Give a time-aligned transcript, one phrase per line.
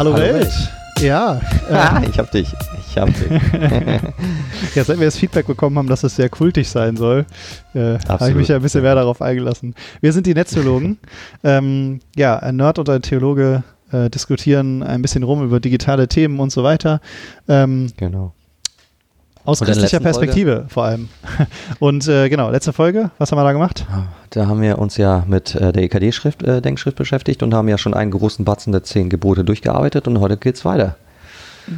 [0.00, 0.46] Hallo, Hallo Welt.
[0.46, 1.02] Welt.
[1.02, 1.38] Ja.
[1.70, 2.50] Ah, ich hab dich.
[2.88, 3.30] Ich hab dich.
[4.74, 7.26] ja, seit wir das Feedback bekommen haben, dass es sehr kultig sein soll,
[7.74, 9.74] äh, habe ich mich ja ein bisschen mehr darauf eingelassen.
[10.00, 10.96] Wir sind die Netztheologen.
[11.44, 13.62] ähm, ja, ein Nerd und ein Theologe
[13.92, 17.02] äh, diskutieren ein bisschen rum über digitale Themen und so weiter.
[17.46, 18.32] Ähm, genau.
[19.44, 20.68] Aus christlicher Perspektive Folge?
[20.68, 21.08] vor allem.
[21.78, 23.86] Und äh, genau, letzte Folge, was haben wir da gemacht?
[24.30, 26.60] Da haben wir uns ja mit äh, der EKD-Schrift, äh,
[26.94, 30.64] beschäftigt und haben ja schon einen großen Batzen der zehn Gebote durchgearbeitet und heute geht's
[30.64, 30.96] weiter.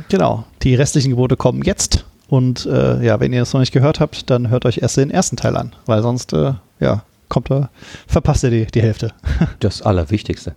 [0.08, 2.04] Genau, die restlichen Gebote kommen jetzt.
[2.28, 5.10] Und äh, ja, wenn ihr es noch nicht gehört habt, dann hört euch erst den
[5.10, 7.70] ersten Teil an, weil sonst, äh, ja, kommt er,
[8.06, 9.12] verpasst ihr die, die Hälfte.
[9.60, 10.54] Das Allerwichtigste.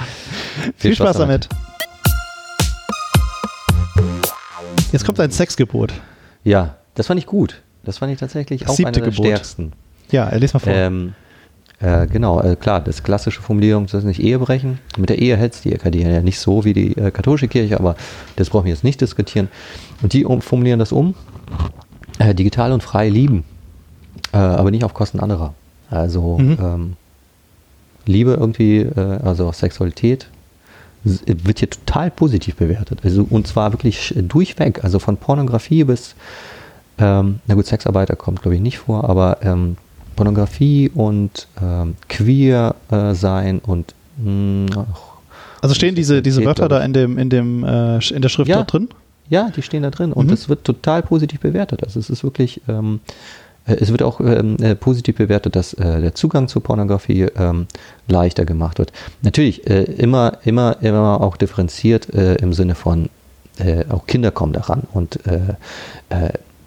[0.76, 1.48] Viel Spaß damit.
[4.92, 5.92] Jetzt kommt ein Sexgebot.
[6.44, 7.62] Ja, das fand ich gut.
[7.84, 9.26] Das fand ich tatsächlich auch einer der Gebot.
[9.26, 9.72] stärksten.
[10.10, 10.72] Ja, lies mal vor.
[10.72, 11.14] Ähm,
[11.80, 14.78] äh, genau, äh, klar, das klassische Formulierung, das ist nicht Ehebrechen.
[14.98, 17.96] Mit der Ehe hält die EKD ja nicht so wie die äh, katholische Kirche, aber
[18.36, 19.48] das brauchen wir jetzt nicht diskutieren.
[20.02, 21.14] Und die um, formulieren das um,
[22.18, 23.44] äh, digital und frei lieben,
[24.32, 25.54] äh, aber nicht auf Kosten anderer.
[25.88, 26.58] Also mhm.
[26.60, 26.96] ähm,
[28.04, 30.28] Liebe irgendwie, äh, also Sexualität
[31.04, 33.00] wird hier total positiv bewertet.
[33.04, 36.14] Also, und zwar wirklich durchweg, also von Pornografie bis,
[36.98, 39.76] ähm, na gut, Sexarbeiter kommt glaube ich nicht vor, aber ähm,
[40.16, 44.84] Pornografie und ähm, queer äh, sein und mh, hm,
[45.62, 48.62] Also stehen diese, diese Wörter da in dem, in dem äh, in der Schrift ja,
[48.64, 48.88] drin?
[49.30, 50.50] Ja, die stehen da drin und es mhm.
[50.50, 51.82] wird total positiv bewertet.
[51.84, 53.10] Also es ist wirklich ähm, äh,
[53.74, 57.66] es wird auch ähm, äh, positiv bewertet, dass äh, der Zugang zur Pornografie ähm,
[58.08, 58.92] leichter gemacht wird.
[59.22, 63.10] Natürlich äh, immer, immer, immer auch differenziert äh, im Sinne von
[63.58, 65.18] äh, auch Kinder kommen daran und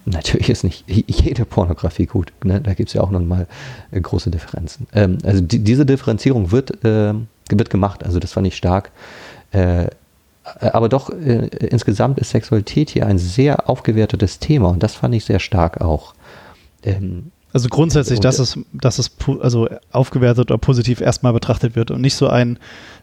[0.06, 2.34] natürlich ist nicht jede Pornografie gut.
[2.44, 2.62] Ne?
[2.62, 3.48] Da gibt es ja auch nochmal
[3.94, 4.88] große Differenzen.
[4.94, 8.92] Ähm, also die, diese Differenzierung wird, wird gemacht, also das fand ich stark
[10.60, 15.26] aber doch äh, insgesamt ist Sexualität hier ein sehr aufgewertetes Thema und das fand ich
[15.26, 16.14] sehr stark auch.
[16.84, 19.12] Ähm, also grundsätzlich, dass es, dass es
[19.42, 22.58] also aufgewertet oder positiv erstmal betrachtet wird und nicht so ein,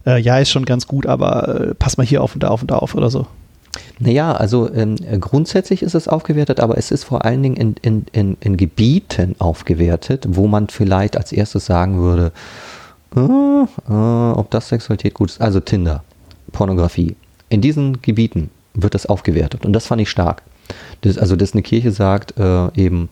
[0.04, 2.62] äh, ja, ist schon ganz gut, aber äh, pass mal hier auf und da auf
[2.62, 3.28] und da auf oder so.
[4.00, 8.06] Naja, also ähm, grundsätzlich ist es aufgewertet, aber es ist vor allen Dingen in, in,
[8.10, 12.32] in, in Gebieten aufgewertet, wo man vielleicht als erstes sagen würde,
[13.14, 15.40] äh, äh, ob das Sexualität gut ist.
[15.40, 16.02] Also Tinder,
[16.50, 17.14] Pornografie.
[17.48, 20.42] In diesen Gebieten wird das aufgewertet und das fand ich stark.
[21.02, 23.08] Das, also, dass eine Kirche sagt, äh, eben,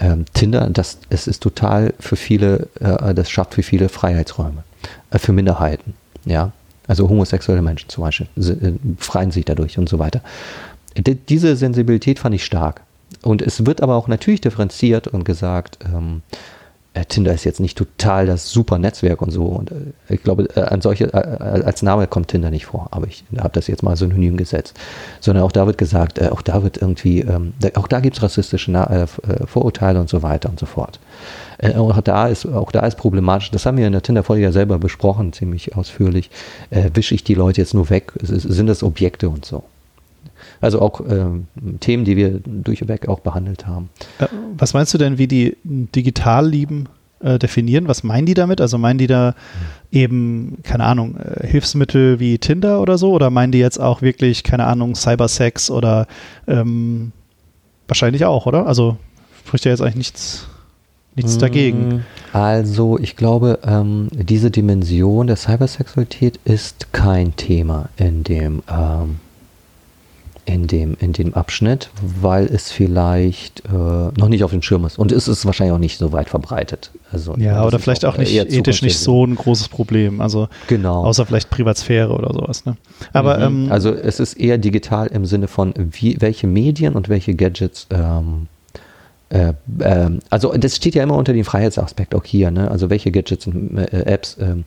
[0.00, 4.64] ähm, Tinder, das, es ist total für viele, äh, das schafft für viele Freiheitsräume,
[5.10, 5.94] äh, für Minderheiten,
[6.24, 6.52] ja.
[6.88, 10.22] Also homosexuelle Menschen zum Beispiel äh, freien sich dadurch und so weiter.
[10.96, 12.80] D diese Sensibilität fand ich stark.
[13.22, 16.22] Und es wird aber auch natürlich differenziert und gesagt, ähm,
[16.92, 19.44] äh, Tinder ist jetzt nicht total das super Netzwerk und so.
[19.44, 19.74] Und äh,
[20.08, 23.24] ich glaube, äh, an solche, äh, äh, als Name kommt Tinder nicht vor, aber ich
[23.38, 24.76] habe das jetzt mal synonym gesetzt.
[25.20, 28.16] Sondern auch da wird gesagt, äh, auch da wird irgendwie, ähm, da, auch da gibt
[28.16, 29.06] es rassistische Na
[29.46, 30.98] Vorurteile und so weiter und so fort.
[31.76, 34.78] auch, da ist, auch da ist problematisch, das haben wir in der Tinder-Folge ja selber
[34.78, 36.30] besprochen, ziemlich ausführlich.
[36.70, 38.12] wische ich die Leute jetzt nur weg?
[38.20, 39.62] Sind das Objekte und so?
[40.60, 41.46] Also auch ähm,
[41.80, 43.88] Themen, die wir durchweg auch behandelt haben.
[44.18, 44.26] Äh,
[44.56, 46.88] was meinst du denn, wie die Digitallieben
[47.20, 47.88] äh, definieren?
[47.88, 48.60] Was meinen die damit?
[48.60, 49.34] Also meinen die da
[49.90, 53.12] eben, keine Ahnung, äh, Hilfsmittel wie Tinder oder so?
[53.12, 56.06] Oder meinen die jetzt auch wirklich, keine Ahnung, Cybersex oder
[56.46, 57.12] ähm,
[57.88, 58.66] wahrscheinlich auch, oder?
[58.66, 58.98] Also
[59.46, 60.46] spricht ja jetzt eigentlich nichts
[61.16, 61.88] nichts dagegen.
[61.88, 69.16] Mm, also ich glaube, ähm, diese Dimension der Cybersexualität ist kein Thema in dem ähm,
[70.52, 71.90] in dem, in dem Abschnitt,
[72.20, 74.98] weil es vielleicht äh, noch nicht auf dem Schirm ist.
[74.98, 76.90] Und es ist wahrscheinlich auch nicht so weit verbreitet.
[77.12, 80.20] Also, ja, oder vielleicht auch, auch nicht ethisch nicht so ein großes Problem.
[80.20, 81.04] Also genau.
[81.04, 82.64] außer vielleicht Privatsphäre oder sowas.
[82.66, 82.76] Ne?
[83.12, 83.64] Aber mhm.
[83.64, 87.86] ähm, also es ist eher digital im Sinne von wie, welche Medien und welche Gadgets
[87.90, 88.48] ähm,
[89.30, 92.70] äh, äh, also das steht ja immer unter dem Freiheitsaspekt auch hier, ne?
[92.70, 94.64] Also welche Gadgets und äh, Apps ähm,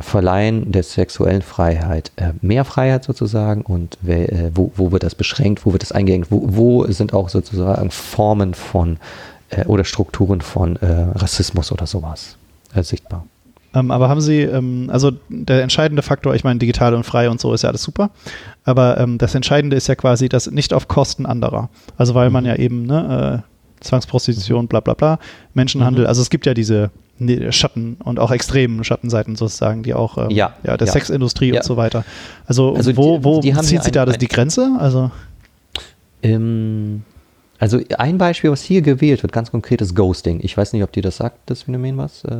[0.00, 5.14] Verleihen der sexuellen Freiheit äh, mehr Freiheit sozusagen und wer, äh, wo, wo wird das
[5.14, 8.98] beschränkt, wo wird das eingeengt, wo, wo sind auch sozusagen Formen von
[9.50, 12.36] äh, oder Strukturen von äh, Rassismus oder sowas
[12.74, 13.24] äh, sichtbar.
[13.74, 17.40] Ähm, aber haben Sie, ähm, also der entscheidende Faktor, ich meine, digital und frei und
[17.40, 18.10] so ist ja alles super,
[18.64, 21.70] aber ähm, das Entscheidende ist ja quasi, dass nicht auf Kosten anderer.
[21.96, 22.50] Also weil man mhm.
[22.50, 25.18] ja eben, ne, äh, Zwangsprostitution, bla bla bla,
[25.54, 26.08] Menschenhandel, mhm.
[26.08, 26.90] also es gibt ja diese
[27.50, 30.92] Schatten und auch extremen Schattenseiten sozusagen, die auch ähm, ja, ja, der ja.
[30.92, 31.56] Sexindustrie ja.
[31.56, 32.04] und so weiter.
[32.46, 34.76] Also, also wo, wo die, die zieht sie da das, die Grenze?
[34.78, 35.10] Also,
[36.22, 37.02] ähm,
[37.58, 40.40] also ein Beispiel, was hier gewählt wird, ganz konkret ist Ghosting.
[40.42, 42.24] Ich weiß nicht, ob dir das sagt, das Phänomen was?
[42.24, 42.34] Äh?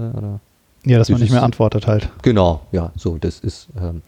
[0.87, 2.11] Ja, dass man nicht mehr antwortet halt.
[2.23, 4.03] Genau, ja, so, das ist ähm,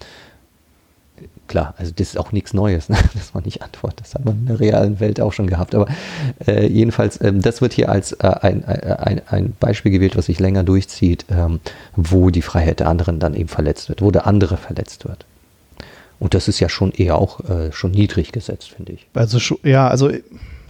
[1.48, 2.96] klar, also das ist auch nichts Neues, ne?
[3.14, 4.00] dass man nicht antwortet.
[4.00, 5.74] Das hat man in der realen Welt auch schon gehabt.
[5.74, 5.86] Aber
[6.46, 10.26] äh, jedenfalls, ähm, das wird hier als äh, ein, äh, ein, ein Beispiel gewählt, was
[10.26, 11.60] sich länger durchzieht, ähm,
[11.94, 15.24] wo die Freiheit der anderen dann eben verletzt wird, wo der andere verletzt wird.
[16.18, 19.06] Und das ist ja schon eher auch äh, schon niedrig gesetzt, finde ich.
[19.14, 20.10] Also ja, also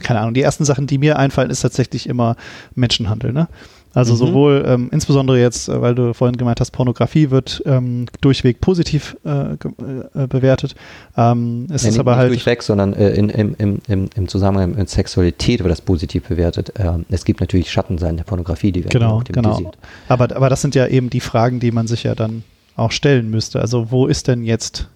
[0.02, 2.36] keine Ahnung, die ersten Sachen, die mir einfallen, ist tatsächlich immer
[2.74, 3.48] Menschenhandel, ne?
[3.96, 4.18] Also mhm.
[4.18, 9.16] sowohl, ähm, insbesondere jetzt, äh, weil du vorhin gemeint hast, Pornografie wird ähm, durchweg positiv
[9.24, 10.74] äh, äh, bewertet.
[11.16, 14.28] Ähm, es ja, ist nicht, aber nicht halt durchweg, sondern äh, in, im, im, im
[14.28, 16.74] Zusammenhang mit Sexualität wird das positiv bewertet.
[16.78, 19.72] Ähm, es gibt natürlich Schattenseiten der Pornografie, die werden genau, genau.
[20.08, 22.44] Aber, aber das sind ja eben die Fragen, die man sich ja dann
[22.76, 23.62] auch stellen müsste.
[23.62, 24.90] Also wo ist denn jetzt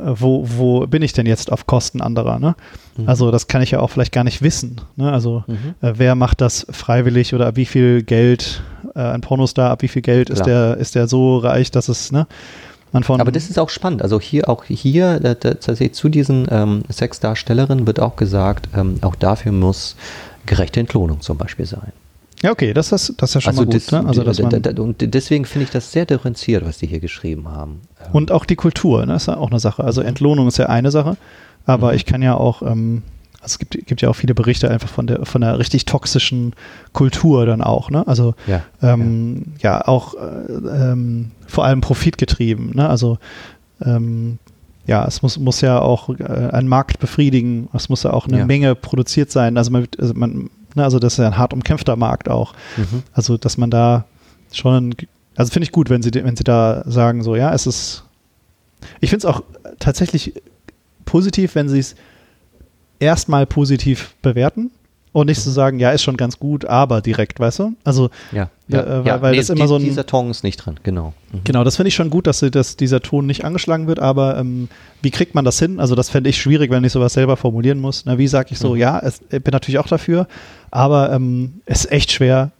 [0.00, 2.38] wo, wo bin ich denn jetzt auf Kosten anderer?
[2.38, 2.54] Ne?
[2.96, 3.08] Mhm.
[3.08, 4.80] Also das kann ich ja auch vielleicht gar nicht wissen.
[4.96, 5.12] Ne?
[5.12, 5.74] Also mhm.
[5.80, 8.62] äh, wer macht das freiwillig oder ab wie viel Geld,
[8.94, 12.12] äh, ein Pornostar, ab wie viel Geld ist der, ist der so reich, dass es,
[12.12, 12.26] ne?
[12.92, 14.00] Man von Aber das ist auch spannend.
[14.00, 19.52] Also hier, auch hier, tatsächlich zu diesen ähm, Sexdarstellerinnen wird auch gesagt, ähm, auch dafür
[19.52, 19.94] muss
[20.46, 21.92] gerechte Entlohnung zum Beispiel sein.
[22.42, 23.74] Ja, okay, das ist, das ist ja schon also mal gut.
[23.74, 24.06] Das, ne?
[24.06, 27.80] also, dass man und deswegen finde ich das sehr differenziert, was die hier geschrieben haben.
[28.00, 29.82] Ähm, und auch die Kultur, ne, ist ja auch eine Sache.
[29.82, 31.16] Also Entlohnung ist ja eine Sache,
[31.66, 31.96] aber mhm.
[31.96, 33.02] ich kann ja auch, ähm,
[33.40, 36.54] also es gibt, gibt ja auch viele Berichte einfach von der von der richtig toxischen
[36.92, 38.06] Kultur dann auch, ne?
[38.06, 39.78] Also ja, ähm, ja.
[39.78, 42.88] ja auch äh, ähm, vor allem profitgetrieben, ne?
[42.88, 43.18] Also
[43.84, 44.38] ähm,
[44.86, 48.38] ja, es muss, muss ja auch äh, einen Markt befriedigen, es muss ja auch eine
[48.38, 48.46] ja.
[48.46, 49.58] Menge produziert sein.
[49.58, 50.48] Also man, also man
[50.78, 50.84] Ne?
[50.84, 52.54] Also das ist ja ein hart umkämpfter Markt auch.
[52.76, 53.02] Mhm.
[53.12, 54.06] Also dass man da
[54.52, 54.94] schon,
[55.36, 58.04] also finde ich gut, wenn sie, wenn sie da sagen, so ja, es ist,
[59.00, 59.42] ich finde es auch
[59.78, 60.34] tatsächlich
[61.04, 61.94] positiv, wenn sie es
[62.98, 64.70] erstmal positiv bewerten
[65.20, 67.72] und nicht zu sagen, ja, ist schon ganz gut, aber direkt, weißt du?
[67.84, 69.22] Also, ja, ja, äh, weil, ja.
[69.22, 69.84] weil nee, das immer die, so ein.
[69.84, 71.12] Dieser Ton ist nicht drin, genau.
[71.32, 71.40] Mhm.
[71.44, 74.68] Genau, das finde ich schon gut, dass, dass dieser Ton nicht angeschlagen wird, aber ähm,
[75.02, 75.80] wie kriegt man das hin?
[75.80, 78.04] Also, das fände ich schwierig, wenn ich sowas selber formulieren muss.
[78.04, 78.80] Na, wie sage ich so, mhm.
[78.80, 80.26] ja, es, ich bin natürlich auch dafür,
[80.70, 82.52] aber ähm, es ist echt schwer,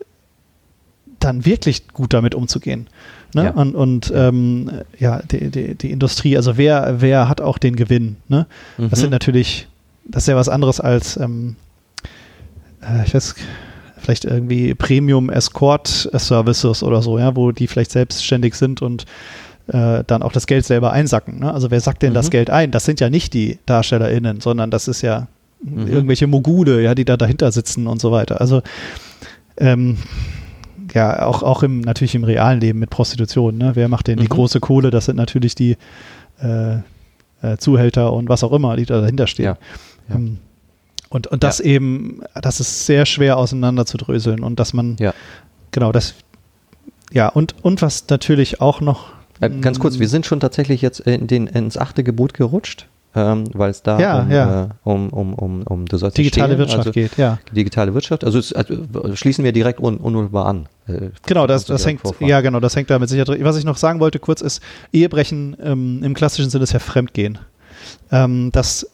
[1.20, 2.88] dann wirklich gut damit umzugehen.
[3.34, 3.44] Ne?
[3.44, 3.50] Ja.
[3.50, 8.16] Und, und ähm, ja, die, die, die, Industrie, also wer, wer hat auch den Gewinn?
[8.28, 8.46] Ne?
[8.78, 8.90] Mhm.
[8.90, 9.69] Das sind natürlich,
[10.04, 11.68] das ist ja was anderes als, ähm, äh,
[13.05, 13.35] ich weiß,
[13.99, 19.05] vielleicht irgendwie Premium Escort Services oder so, ja, wo die vielleicht selbstständig sind und
[19.69, 21.40] äh, dann auch das Geld selber einsacken.
[21.40, 21.52] Ne?
[21.52, 22.14] Also wer sackt denn mhm.
[22.14, 22.70] das Geld ein?
[22.70, 25.29] Das sind ja nicht die DarstellerInnen, sondern das ist ja
[25.61, 25.88] mhm.
[25.88, 28.40] irgendwelche Mogule, ja, die da dahinter sitzen und so weiter.
[28.40, 28.62] Also
[29.58, 29.99] ähm,
[30.94, 33.73] ja, auch, auch im, natürlich im realen Leben mit Prostitution, ne?
[33.75, 34.31] Wer macht denn die mhm.
[34.31, 34.90] große Kohle?
[34.90, 35.76] Das sind natürlich die
[36.40, 36.76] äh,
[37.43, 39.44] äh, Zuhälter und was auch immer, die da dahinter stehen.
[39.44, 39.58] Ja.
[40.08, 40.14] Ja.
[40.14, 40.38] Ähm,
[41.08, 41.66] und, und das ja.
[41.66, 45.14] eben, das ist sehr schwer auseinander zu dröseln und dass man, ja.
[45.70, 46.14] genau, das,
[47.12, 49.10] ja, und, und was natürlich auch noch.
[49.40, 53.44] Äh, ganz kurz, wir sind schon tatsächlich jetzt in den, ins achte Gebot gerutscht ähm,
[53.52, 54.64] weil es da ja, um, ja.
[54.64, 57.38] Äh, um, um, um, um digitale stehen, Wirtschaft also, geht, ja.
[57.54, 58.75] Digitale Wirtschaft, also, es, also
[59.14, 60.69] schließen wir direkt un, unmittelbar an.
[60.87, 62.28] Äh, genau, das, das hängt, vorfahren.
[62.28, 63.43] ja genau, das hängt damit sicher drin.
[63.43, 64.62] Was ich noch sagen wollte kurz ist,
[64.93, 67.38] Ehebrechen ähm, im klassischen Sinne ist ja Fremdgehen.
[68.12, 68.90] Ähm, das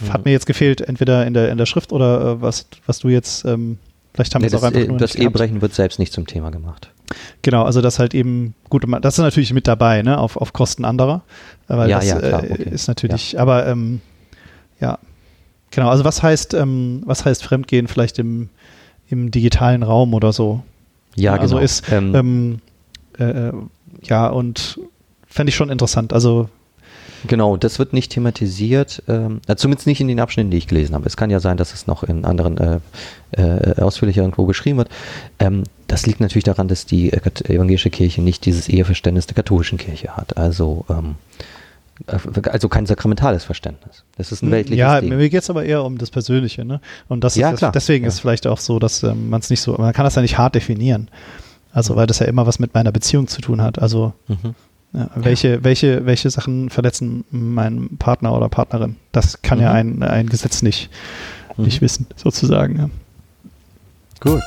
[0.00, 0.12] hm.
[0.12, 3.08] hat mir jetzt gefehlt, entweder in der, in der Schrift oder äh, was, was du
[3.08, 3.78] jetzt, ähm,
[4.14, 6.50] vielleicht haben nee, wir es auch einfach nur Das Ehebrechen wird selbst nicht zum Thema
[6.50, 6.90] gemacht.
[7.42, 10.84] Genau, also das halt eben, gut, das ist natürlich mit dabei, ne, auf, auf Kosten
[10.84, 11.22] anderer.
[11.66, 12.68] Weil ja, das ja, klar, äh, okay.
[12.70, 13.40] ist natürlich, ja.
[13.40, 14.00] aber ähm,
[14.80, 14.98] ja,
[15.70, 18.48] genau, also was heißt, ähm, was heißt Fremdgehen vielleicht im,
[19.08, 20.62] im digitalen Raum oder so?
[21.14, 21.64] Ja, also genau.
[21.64, 22.60] ist, ähm, ähm
[23.18, 23.52] äh,
[24.02, 24.78] ja, und
[25.26, 26.12] fände ich schon interessant.
[26.12, 26.48] Also
[27.26, 30.94] Genau, das wird nicht thematisiert, ähm, äh, zumindest nicht in den Abschnitten, die ich gelesen
[30.94, 31.06] habe.
[31.06, 32.80] Es kann ja sein, dass es noch in anderen äh,
[33.32, 34.88] äh, ausführlicher irgendwo geschrieben wird.
[35.38, 39.78] Ähm, das liegt natürlich daran, dass die äh, evangelische Kirche nicht dieses Eheverständnis der katholischen
[39.78, 40.36] Kirche hat.
[40.36, 41.16] Also ähm,
[42.06, 44.04] äh, also kein sakramentales Verständnis.
[44.16, 45.10] Das ist ein hm, weltliches ja, Ding.
[45.10, 46.64] Ja, mir geht es aber eher um das Persönliche.
[46.64, 46.80] Ne?
[47.08, 47.72] Und das ja, ist, klar.
[47.72, 48.08] deswegen ja.
[48.08, 50.38] ist vielleicht auch so, dass ähm, man es nicht so, man kann das ja nicht
[50.38, 51.08] hart definieren.
[51.72, 53.78] Also weil das ja immer was mit meiner Beziehung zu tun hat.
[53.78, 54.54] Also mhm.
[54.92, 55.64] Ja, welche, ja.
[55.64, 58.96] welche, welche Sachen verletzen meinen Partner oder Partnerin?
[59.12, 59.64] Das kann mhm.
[59.64, 60.88] ja ein, ein Gesetz nicht,
[61.56, 61.64] mhm.
[61.64, 62.78] nicht wissen, sozusagen.
[62.78, 62.90] Ja.
[64.20, 64.42] Gut.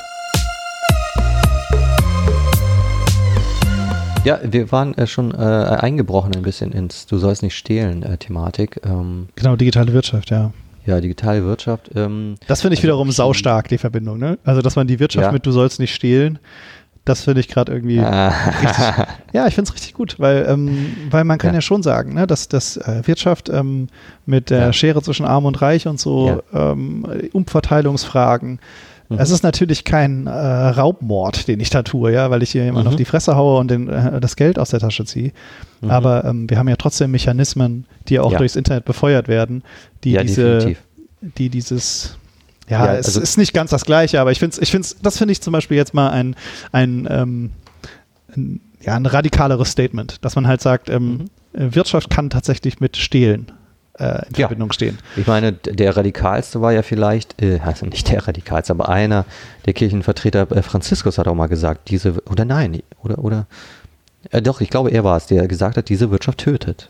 [4.23, 8.17] Ja, wir waren äh, schon äh, eingebrochen ein bisschen ins Du sollst nicht stehlen äh,
[8.17, 8.79] Thematik.
[8.85, 10.51] Ähm, genau, digitale Wirtschaft, ja.
[10.85, 11.91] Ja, digitale Wirtschaft.
[11.95, 14.19] Ähm, das finde ich also wiederum saustark, die Verbindung.
[14.19, 14.37] Ne?
[14.43, 15.31] Also, dass man die Wirtschaft ja.
[15.31, 16.39] mit Du sollst nicht stehlen
[17.05, 18.29] das finde ich gerade irgendwie ah.
[18.61, 19.07] richtig.
[19.33, 21.55] Ja, ich finde es richtig gut, weil, ähm, weil man kann ja.
[21.55, 23.87] ja schon sagen, ne, dass, dass äh, Wirtschaft ähm,
[24.25, 24.73] mit der ja.
[24.73, 26.71] Schere zwischen Arm und Reich und so ja.
[26.73, 28.59] ähm, Umverteilungsfragen,
[29.07, 29.17] mhm.
[29.17, 32.85] es ist natürlich kein äh, Raubmord, den ich da tue, ja, weil ich hier jemand
[32.85, 32.89] mhm.
[32.89, 35.31] auf die Fresse haue und den, äh, das Geld aus der Tasche ziehe.
[35.79, 35.89] Mhm.
[35.89, 38.37] Aber ähm, wir haben ja trotzdem Mechanismen, die auch ja.
[38.37, 39.63] durchs Internet befeuert werden,
[40.03, 40.83] die ja, diese, definitiv.
[41.21, 42.17] die dieses
[42.71, 45.17] ja, ja, es also ist nicht ganz das Gleiche, aber ich finde ich find's, das
[45.17, 46.37] finde ich zum Beispiel jetzt mal ein,
[46.71, 47.51] ein, ähm,
[48.33, 51.75] ein, ja, ein radikaleres Statement, dass man halt sagt, ähm, mhm.
[51.75, 53.51] Wirtschaft kann tatsächlich mit Stehlen
[53.99, 54.47] äh, in ja.
[54.47, 54.97] Verbindung stehen.
[55.17, 59.25] Ich meine, der radikalste war ja vielleicht, äh, also nicht der radikalste, aber einer
[59.65, 63.47] der Kirchenvertreter, äh, Franziskus hat auch mal gesagt, diese, oder nein, oder, oder,
[64.29, 66.89] äh, doch, ich glaube, er war es, der gesagt hat, diese Wirtschaft tötet.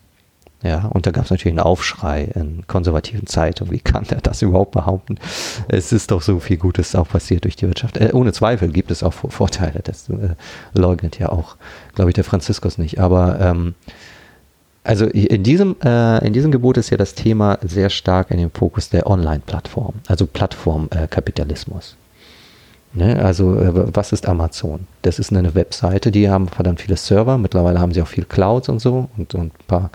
[0.63, 3.73] Ja, und da gab es natürlich einen Aufschrei in konservativen Zeitungen.
[3.73, 5.17] Wie kann er das überhaupt behaupten?
[5.67, 7.97] Es ist doch so viel Gutes auch passiert durch die Wirtschaft.
[7.97, 9.81] Äh, ohne Zweifel gibt es auch Vorteile.
[9.83, 10.35] Das äh,
[10.73, 11.55] leugnet ja auch,
[11.95, 12.99] glaube ich, der Franziskus nicht.
[12.99, 13.73] Aber ähm,
[14.83, 18.51] also in diesem, äh, in diesem Gebot ist ja das Thema sehr stark in dem
[18.51, 21.95] Fokus der Online-Plattform, also Plattformkapitalismus.
[22.93, 23.23] Ne?
[23.23, 24.87] Also äh, was ist Amazon?
[25.01, 28.69] Das ist eine Webseite, die haben verdammt viele Server, mittlerweile haben sie auch viel Clouds
[28.69, 29.89] und so und, und ein paar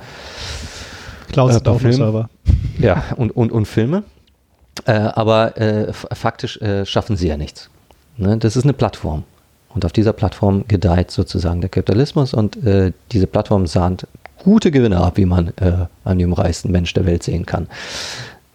[1.28, 2.28] Clouds äh, sind auch Server.
[2.78, 4.02] Ja, und, und, und Filme.
[4.84, 7.70] Äh, aber äh, faktisch äh, schaffen sie ja nichts.
[8.18, 8.36] Ne?
[8.36, 9.24] Das ist eine Plattform.
[9.74, 14.06] Und auf dieser Plattform gedeiht sozusagen der Kapitalismus und äh, diese Plattform sahnt
[14.42, 17.66] gute Gewinne ab, wie man äh, an dem reichsten Mensch der Welt sehen kann.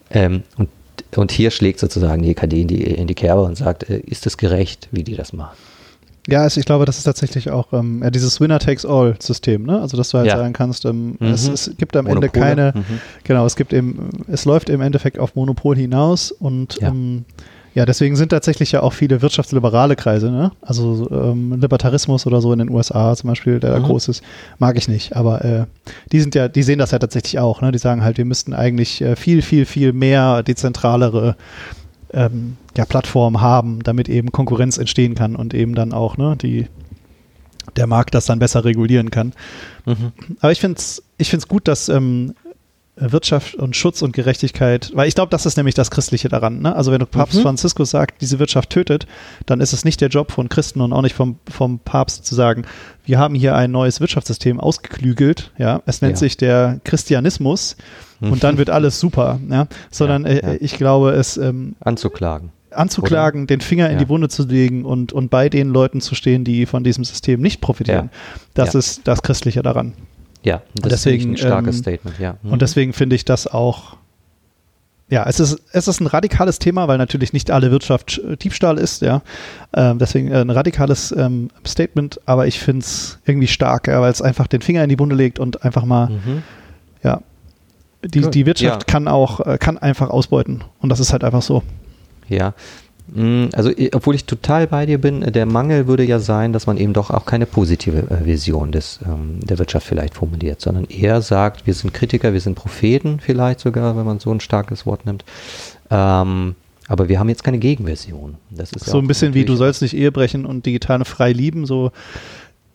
[0.09, 0.69] Ähm, und,
[1.15, 4.25] und hier schlägt sozusagen die EKD in die, in die Kerbe und sagt, äh, ist
[4.25, 5.55] es gerecht, wie die das machen?
[6.27, 9.81] Ja, also ich glaube, das ist tatsächlich auch ähm, ja, dieses Winner-Takes-all-System, ne?
[9.81, 10.37] Also dass du halt ja.
[10.37, 11.27] sagen kannst, ähm, mhm.
[11.27, 12.27] es, es, gibt am Monopole.
[12.27, 12.99] Ende keine, mhm.
[13.23, 16.89] genau, es gibt eben, es läuft im Endeffekt auf Monopol hinaus und ja.
[16.89, 17.25] ähm,
[17.73, 20.51] ja, deswegen sind tatsächlich ja auch viele wirtschaftsliberale Kreise, ne?
[20.61, 23.81] Also ähm, Libertarismus oder so in den USA zum Beispiel, der mhm.
[23.81, 24.23] da groß ist,
[24.59, 25.15] mag ich nicht.
[25.15, 25.65] Aber äh,
[26.11, 27.71] die sind ja, die sehen das ja tatsächlich auch, ne?
[27.71, 31.37] Die sagen halt, wir müssten eigentlich äh, viel, viel, viel mehr dezentralere
[32.13, 36.67] ähm, ja, Plattformen haben, damit eben Konkurrenz entstehen kann und eben dann auch, ne, die
[37.77, 39.33] der Markt das dann besser regulieren kann.
[39.85, 40.11] Mhm.
[40.41, 42.33] Aber ich finde es ich find's gut, dass ähm,
[42.95, 46.61] Wirtschaft und Schutz und Gerechtigkeit, weil ich glaube, das ist nämlich das Christliche daran.
[46.61, 46.75] Ne?
[46.75, 47.43] Also wenn Papst mhm.
[47.43, 49.07] Franziskus sagt, diese Wirtschaft tötet,
[49.45, 52.35] dann ist es nicht der Job von Christen und auch nicht vom, vom Papst zu
[52.35, 52.65] sagen,
[53.05, 56.17] wir haben hier ein neues Wirtschaftssystem ausgeklügelt, ja, es nennt ja.
[56.17, 57.77] sich der Christianismus
[58.19, 60.31] und dann wird alles super, ja, sondern ja.
[60.31, 63.47] Äh, ich glaube, es ähm, anzuklagen anzuklagen, Oder?
[63.47, 63.99] den Finger in ja.
[63.99, 67.41] die Wunde zu legen und, und bei den Leuten zu stehen, die von diesem System
[67.41, 68.09] nicht profitieren.
[68.13, 68.41] Ja.
[68.53, 68.79] Das ja.
[68.79, 69.93] ist das Christliche daran.
[70.43, 72.37] Ja, das deswegen, ist ein starkes ähm, Statement, ja.
[72.41, 72.53] Mhm.
[72.53, 73.97] Und deswegen finde ich das auch,
[75.09, 79.01] ja, es ist, es ist ein radikales Thema, weil natürlich nicht alle Wirtschaft Diebstahl ist,
[79.01, 79.21] ja.
[79.73, 84.21] Ähm, deswegen ein radikales ähm, Statement, aber ich finde es irgendwie stark, ja, weil es
[84.21, 86.43] einfach den Finger in die Wunde legt und einfach mal, mhm.
[87.03, 87.21] ja,
[88.03, 88.85] die, die Wirtschaft ja.
[88.91, 90.63] kann auch, äh, kann einfach ausbeuten.
[90.79, 91.61] Und das ist halt einfach so.
[92.27, 92.53] Ja,
[93.13, 96.93] also, obwohl ich total bei dir bin, der Mangel würde ja sein, dass man eben
[96.93, 101.67] doch auch keine positive äh, Vision des, ähm, der Wirtschaft vielleicht formuliert, sondern eher sagt,
[101.67, 105.25] wir sind Kritiker, wir sind Propheten vielleicht sogar, wenn man so ein starkes Wort nimmt.
[105.89, 106.55] Ähm,
[106.87, 108.35] aber wir haben jetzt keine Gegenversion.
[108.49, 111.33] Das ist so ja ein bisschen wie du sollst nicht Ehe brechen und digitale frei
[111.33, 111.65] lieben.
[111.65, 111.91] So,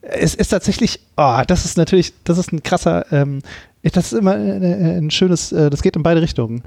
[0.03, 3.41] es ist tatsächlich, oh, das ist natürlich, das ist ein krasser, ähm,
[3.83, 6.63] das ist immer ein, ein schönes, äh, das geht in beide Richtungen.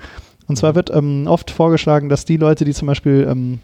[0.49, 3.59] Und zwar wird ähm, oft vorgeschlagen, dass die Leute, die zum Beispiel ähm,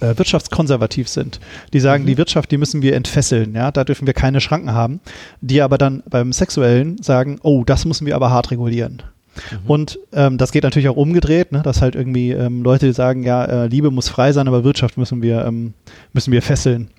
[0.00, 1.40] äh, wirtschaftskonservativ sind,
[1.72, 2.06] die sagen, mhm.
[2.06, 5.00] die Wirtschaft, die müssen wir entfesseln, ja, da dürfen wir keine Schranken haben,
[5.40, 9.02] die aber dann beim Sexuellen sagen, oh, das müssen wir aber hart regulieren.
[9.50, 9.70] Mhm.
[9.70, 13.44] Und ähm, das geht natürlich auch umgedreht, ne, dass halt irgendwie ähm, Leute sagen, ja,
[13.44, 15.74] äh, Liebe muss frei sein, aber Wirtschaft müssen wir, ähm,
[16.12, 16.90] müssen wir fesseln.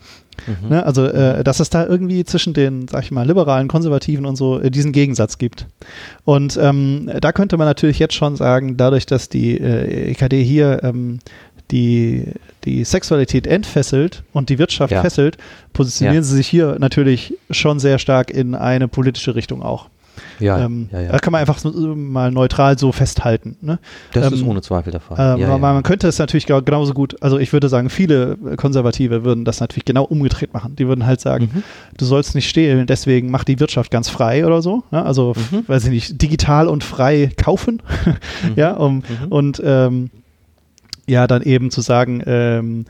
[0.48, 0.70] Mhm.
[0.70, 4.36] Ne, also, äh, dass es da irgendwie zwischen den, sag ich mal, liberalen, konservativen und
[4.36, 5.68] so äh, diesen Gegensatz gibt.
[6.26, 10.82] Und ähm, da könnte man natürlich jetzt schon sagen, dadurch, dass die äh, EKD hier
[10.84, 11.20] ähm,
[11.72, 12.26] die,
[12.66, 15.02] die Sexualität entfesselt und die Wirtschaft ja.
[15.02, 15.38] fesselt,
[15.74, 16.24] positionieren ja.
[16.24, 19.88] sie sich hier natürlich schon sehr stark in eine politische Richtung auch.
[20.40, 21.12] Ja, ähm, ja, ja.
[21.12, 23.58] Da kann man einfach so, mal neutral so festhalten.
[23.62, 23.80] Ne?
[24.14, 25.36] Das ähm, ist ohne Zweifel der Fall.
[25.36, 29.46] Ähm, ja, man könnte es natürlich genauso gut, also ich würde sagen, viele Konservative würden
[29.46, 30.76] das natürlich genau umgedreht machen.
[30.76, 31.64] Die würden halt sagen, mhm.
[31.98, 34.84] du sollst nicht stehlen, deswegen mach die Wirtschaft ganz frei oder so.
[34.92, 35.04] Ne?
[35.04, 35.68] Also, mhm.
[35.68, 37.82] weiß ich nicht, digital und frei kaufen.
[38.06, 38.54] mhm.
[38.56, 39.04] ja, um, mhm.
[39.30, 40.10] und ähm,
[41.08, 42.86] ja, dann eben zu sagen, ähm,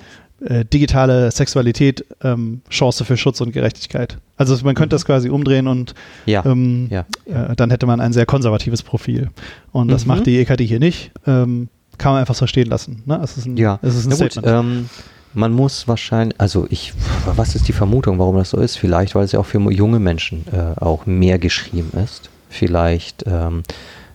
[0.46, 4.18] äh, digitale Sexualität ähm, Chance für Schutz und Gerechtigkeit.
[4.38, 5.08] Also man könnte das mhm.
[5.08, 5.94] quasi umdrehen und
[6.26, 7.06] ja, ähm, ja.
[7.26, 9.30] Äh, dann hätte man ein sehr konservatives Profil.
[9.72, 10.10] Und das mhm.
[10.10, 11.12] macht die EKD hier nicht.
[11.28, 13.04] Ähm, kann man einfach so stehen lassen.
[13.06, 13.20] Ne?
[13.24, 14.46] Es ist ein, ja, es ist ein Statement.
[14.46, 14.90] Gut, ähm,
[15.34, 16.94] man muss wahrscheinlich, also ich,
[17.26, 18.78] was ist die Vermutung, warum das so ist?
[18.78, 22.30] Vielleicht, weil es ja auch für junge Menschen äh, auch mehr geschrieben ist.
[22.50, 23.64] Vielleicht ähm,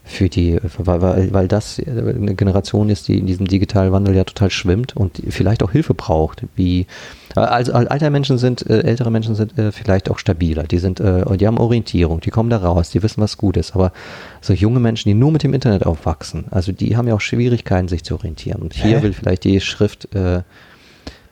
[0.06, 4.24] für die, weil, weil, weil das eine Generation ist, die in diesem digitalen Wandel ja
[4.24, 6.44] total schwimmt und vielleicht auch Hilfe braucht.
[6.54, 6.86] Wie
[7.34, 10.64] also alte Menschen sind, äh, ältere Menschen sind äh, vielleicht auch stabiler.
[10.64, 13.74] Die sind, äh, die haben Orientierung, die kommen da raus, die wissen, was gut ist.
[13.74, 13.92] Aber
[14.40, 17.88] so junge Menschen, die nur mit dem Internet aufwachsen, also die haben ja auch Schwierigkeiten,
[17.88, 18.60] sich zu orientieren.
[18.60, 19.02] Und hier Hä?
[19.02, 20.42] will vielleicht die Schrift äh,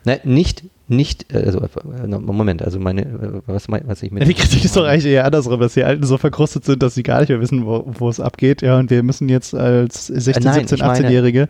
[0.03, 4.27] ne, nicht nicht, äh, also äh, Moment, also meine, äh, was, was ich mit.
[4.27, 7.03] Die Kritik ist doch eigentlich eher andersrum, dass die Alten so verkrustet sind, dass sie
[7.03, 8.61] gar nicht mehr wissen, wo, wo es abgeht.
[8.61, 11.47] Ja, und wir müssen jetzt als 16, Nein, 17, 18-Jährige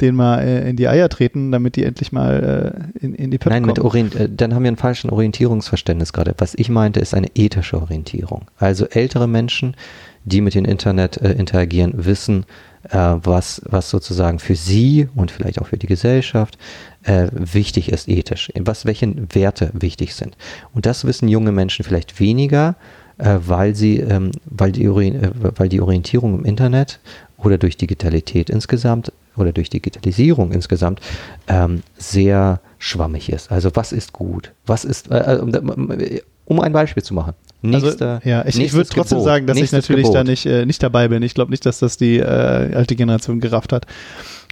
[0.00, 3.38] den mal äh, in die Eier treten, damit die endlich mal äh, in, in die
[3.38, 3.72] Pötte Nein, kommen.
[3.72, 6.34] mit Orient äh, dann haben wir einen falschen Orientierungsverständnis gerade.
[6.38, 8.46] Was ich meinte, ist eine ethische Orientierung.
[8.56, 9.76] Also ältere Menschen,
[10.24, 12.44] die mit dem Internet interagieren, wissen,
[12.90, 16.56] was, was sozusagen für sie und vielleicht auch für die Gesellschaft
[17.02, 20.36] äh, wichtig ist ethisch, was welche Werte wichtig sind.
[20.74, 22.76] Und das wissen junge Menschen vielleicht weniger,
[23.18, 27.00] äh, weil sie, ähm, weil, die, äh, weil die Orientierung im Internet
[27.38, 31.00] oder durch Digitalität insgesamt oder durch Digitalisierung insgesamt
[31.48, 33.50] ähm, sehr schwammig ist.
[33.50, 34.52] Also was ist gut?
[34.66, 37.34] Was ist, äh, äh um ein Beispiel zu machen.
[37.62, 40.16] Nächster, also, ja, ich, ich würde trotzdem Gebot, sagen, dass ich natürlich Gebot.
[40.16, 41.22] da nicht, äh, nicht dabei bin.
[41.22, 43.86] Ich glaube nicht, dass das die äh, alte Generation gerafft hat.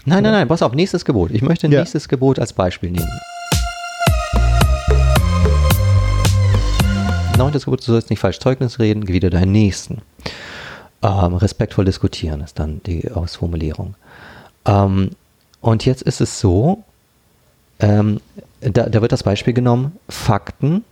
[0.04, 1.30] Nein, nein, nein, pass auf, nächstes Gebot.
[1.30, 1.80] Ich möchte ja.
[1.80, 3.08] nächstes Gebot als Beispiel nehmen.
[7.38, 10.02] Neuntes Gebot, du sollst nicht falsch Zeugnis reden, wieder deinen Nächsten.
[11.02, 13.94] Ähm, respektvoll diskutieren ist dann die Ausformulierung.
[14.66, 15.10] Ähm,
[15.60, 16.82] und jetzt ist es so,
[17.80, 18.20] ähm,
[18.60, 20.84] da, da, wird das Beispiel genommen, Fakten,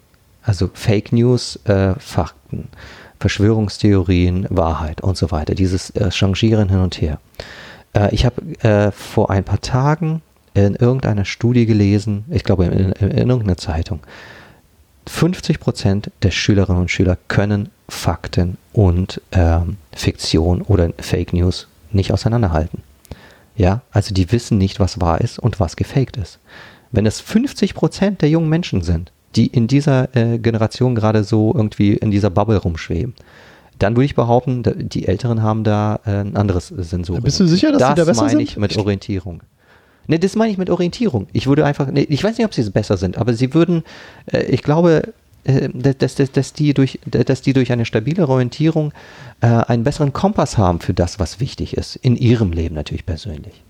[0.46, 2.68] also Fake News, äh, Fakten,
[3.18, 7.18] Verschwörungstheorien, Wahrheit und so weiter, dieses äh, Changieren hin und her.
[7.94, 10.22] Äh, ich habe äh, vor ein paar Tagen
[10.54, 14.00] in irgendeiner Studie gelesen, ich glaube in, in, in irgendeiner Zeitung,
[15.08, 22.12] 50 Prozent der Schülerinnen und Schüler können Fakten und ähm, Fiktion oder Fake News nicht
[22.12, 22.82] auseinanderhalten.
[23.56, 26.38] Ja, also die wissen nicht, was wahr ist und was gefaked ist.
[26.92, 31.52] Wenn es 50 Prozent der jungen Menschen sind, die in dieser äh, Generation gerade so
[31.54, 33.14] irgendwie in dieser Bubble rumschweben,
[33.78, 37.20] dann würde ich behaupten, die Älteren haben da äh, ein anderes Sensor.
[37.20, 38.24] Bist du sicher, dass das die da besser sind?
[38.24, 39.42] Das meine ich mit Orientierung.
[40.06, 41.26] Ne, das meine ich mit Orientierung.
[41.32, 43.82] Ich würde einfach, ne, ich weiß nicht, ob sie besser sind, aber sie würden,
[44.32, 45.12] äh, ich glaube,
[45.44, 48.92] äh, dass, dass, dass, die durch, dass die durch eine stabile Orientierung
[49.40, 51.96] äh, einen besseren Kompass haben für das, was wichtig ist.
[51.96, 53.62] In ihrem Leben natürlich persönlich.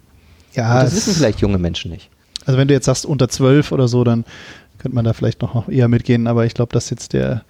[0.55, 0.79] Ja.
[0.79, 2.11] Und das wissen vielleicht junge Menschen nicht.
[2.44, 4.24] Also wenn du jetzt sagst unter zwölf oder so, dann
[4.87, 7.42] könnte man da vielleicht noch eher mitgehen, aber ich glaube, dass jetzt der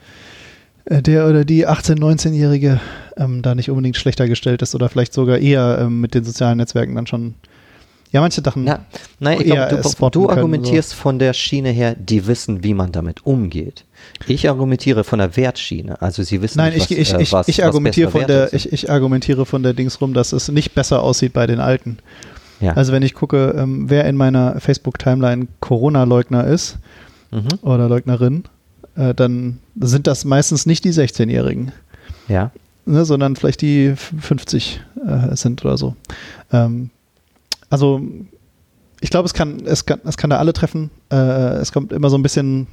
[0.86, 2.80] äh, der oder die 18-, 19-Jährige
[3.18, 6.56] ähm, da nicht unbedingt schlechter gestellt ist oder vielleicht sogar eher ähm, mit den sozialen
[6.56, 7.34] Netzwerken dann schon.
[8.10, 8.64] Ja, manche Sachen.
[8.64, 8.86] Na,
[9.18, 10.96] nein, ich glaube, du, du argumentierst so.
[10.96, 13.84] von der Schiene her, die wissen, wie man damit umgeht.
[14.26, 16.00] Ich argumentiere von der Wertschiene.
[16.00, 18.90] Also sie wissen Nein, nicht, was, ich, ich, was, ich, argumentiere von der, ich, ich
[18.90, 21.98] argumentiere von der Dings rum, dass es nicht besser aussieht bei den Alten.
[22.60, 22.72] Ja.
[22.72, 26.78] Also wenn ich gucke, ähm, wer in meiner Facebook-Timeline Corona-Leugner ist
[27.30, 27.48] mhm.
[27.62, 28.44] oder Leugnerin,
[28.96, 31.72] äh, dann sind das meistens nicht die 16-Jährigen.
[32.28, 32.50] Ja.
[32.84, 35.96] Ne, sondern vielleicht die 50 äh, sind oder so.
[36.52, 36.90] Ähm,
[37.68, 38.00] also
[39.00, 40.90] ich glaube, es kann, es kann, es kann da alle treffen.
[41.10, 42.68] Äh, es kommt immer so ein bisschen,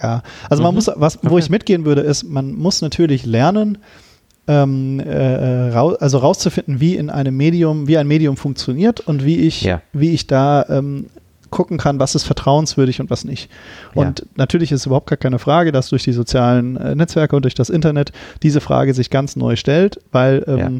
[0.00, 0.22] ja.
[0.48, 0.76] Also man mhm.
[0.76, 1.38] muss, was, wo okay.
[1.40, 3.78] ich mitgehen würde, ist, man muss natürlich lernen,
[4.46, 9.36] ähm, äh, rau also rauszufinden, wie in einem Medium, wie ein Medium funktioniert und wie
[9.36, 9.82] ich, ja.
[9.92, 11.06] wie ich da ähm,
[11.58, 13.50] gucken kann, was ist vertrauenswürdig und was nicht.
[13.92, 14.26] Und ja.
[14.36, 17.68] natürlich ist überhaupt gar keine Frage, dass durch die sozialen äh, Netzwerke und durch das
[17.68, 18.12] Internet
[18.44, 20.70] diese Frage sich ganz neu stellt, weil ähm, ja.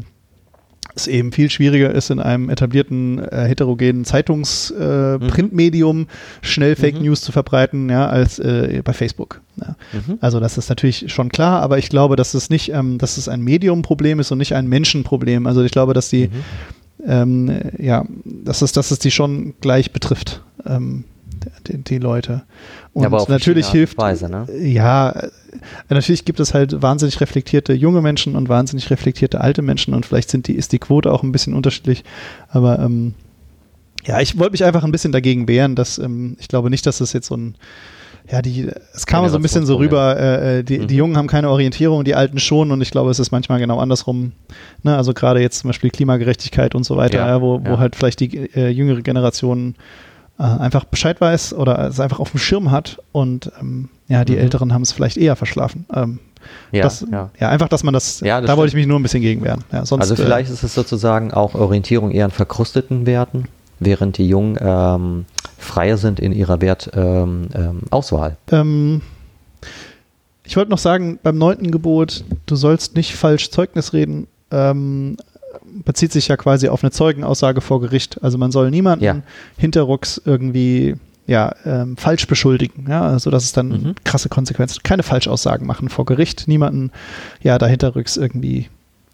[0.95, 6.07] es eben viel schwieriger ist, in einem etablierten äh, heterogenen Zeitungsprintmedium äh, mhm.
[6.39, 7.07] schnell Fake mhm.
[7.07, 9.41] News zu verbreiten, ja, als äh, bei Facebook.
[9.57, 9.75] Ja.
[9.91, 10.17] Mhm.
[10.21, 13.27] Also das ist natürlich schon klar, aber ich glaube, dass es nicht, ähm, dass es
[13.27, 15.45] ein Mediumproblem ist und nicht ein Menschenproblem.
[15.45, 16.43] Also ich glaube, dass die mhm
[17.05, 21.05] ähm, ja, dass es, dass es die schon gleich betrifft, ähm,
[21.67, 22.43] die, die, Leute.
[22.93, 24.45] Und ja, natürlich hilft, Weise, ne?
[24.57, 25.29] ja, äh,
[25.89, 30.29] natürlich gibt es halt wahnsinnig reflektierte junge Menschen und wahnsinnig reflektierte alte Menschen und vielleicht
[30.29, 32.03] sind die, ist die Quote auch ein bisschen unterschiedlich,
[32.49, 33.13] aber ähm,
[34.05, 37.01] ja, ich wollte mich einfach ein bisschen dagegen wehren, dass ähm, ich glaube nicht, dass
[37.01, 37.55] es jetzt so ein
[38.31, 40.87] ja, die, es kam so ein bisschen so rüber, äh, äh, die, mhm.
[40.87, 43.79] die Jungen haben keine Orientierung, die Alten schon und ich glaube, es ist manchmal genau
[43.79, 44.33] andersrum.
[44.83, 44.95] Ne?
[44.95, 47.71] Also gerade jetzt zum Beispiel Klimagerechtigkeit und so weiter, ja, ja, wo, ja.
[47.71, 49.75] wo halt vielleicht die äh, jüngere Generation
[50.37, 54.33] äh, einfach Bescheid weiß oder es einfach auf dem Schirm hat und ähm, ja, die
[54.33, 54.39] mhm.
[54.39, 55.85] Älteren haben es vielleicht eher verschlafen.
[55.93, 56.19] Ähm,
[56.71, 57.31] ja, das, ja.
[57.39, 58.57] ja, einfach, dass man das, ja, das da stimmt.
[58.57, 59.63] wollte ich mich nur ein bisschen gegen wehren.
[59.71, 63.45] Ja, sonst, also vielleicht äh, ist es sozusagen auch Orientierung eher an verkrusteten Werten,
[63.79, 65.25] während die Jungen ähm,
[65.59, 68.37] freier sind in ihrer Wertauswahl.
[68.51, 69.01] Ähm, ähm,
[70.43, 74.27] ich wollte noch sagen, beim neunten Gebot, du sollst nicht falsch Zeugnis reden.
[74.51, 75.17] Ähm,
[75.85, 78.23] bezieht sich ja quasi auf eine Zeugenaussage vor Gericht.
[78.23, 79.21] Also man soll niemanden Ja.
[79.57, 80.95] hinterrucks irgendwie
[81.27, 83.95] ja, ähm, falsch beschuldigen, ja, also dass es dann Mhm.
[84.03, 86.89] krasse Konsequenzen, keine Falschaussagen machen vor Gericht, niemanden
[87.43, 88.67] ja dahinterrücks irgendwie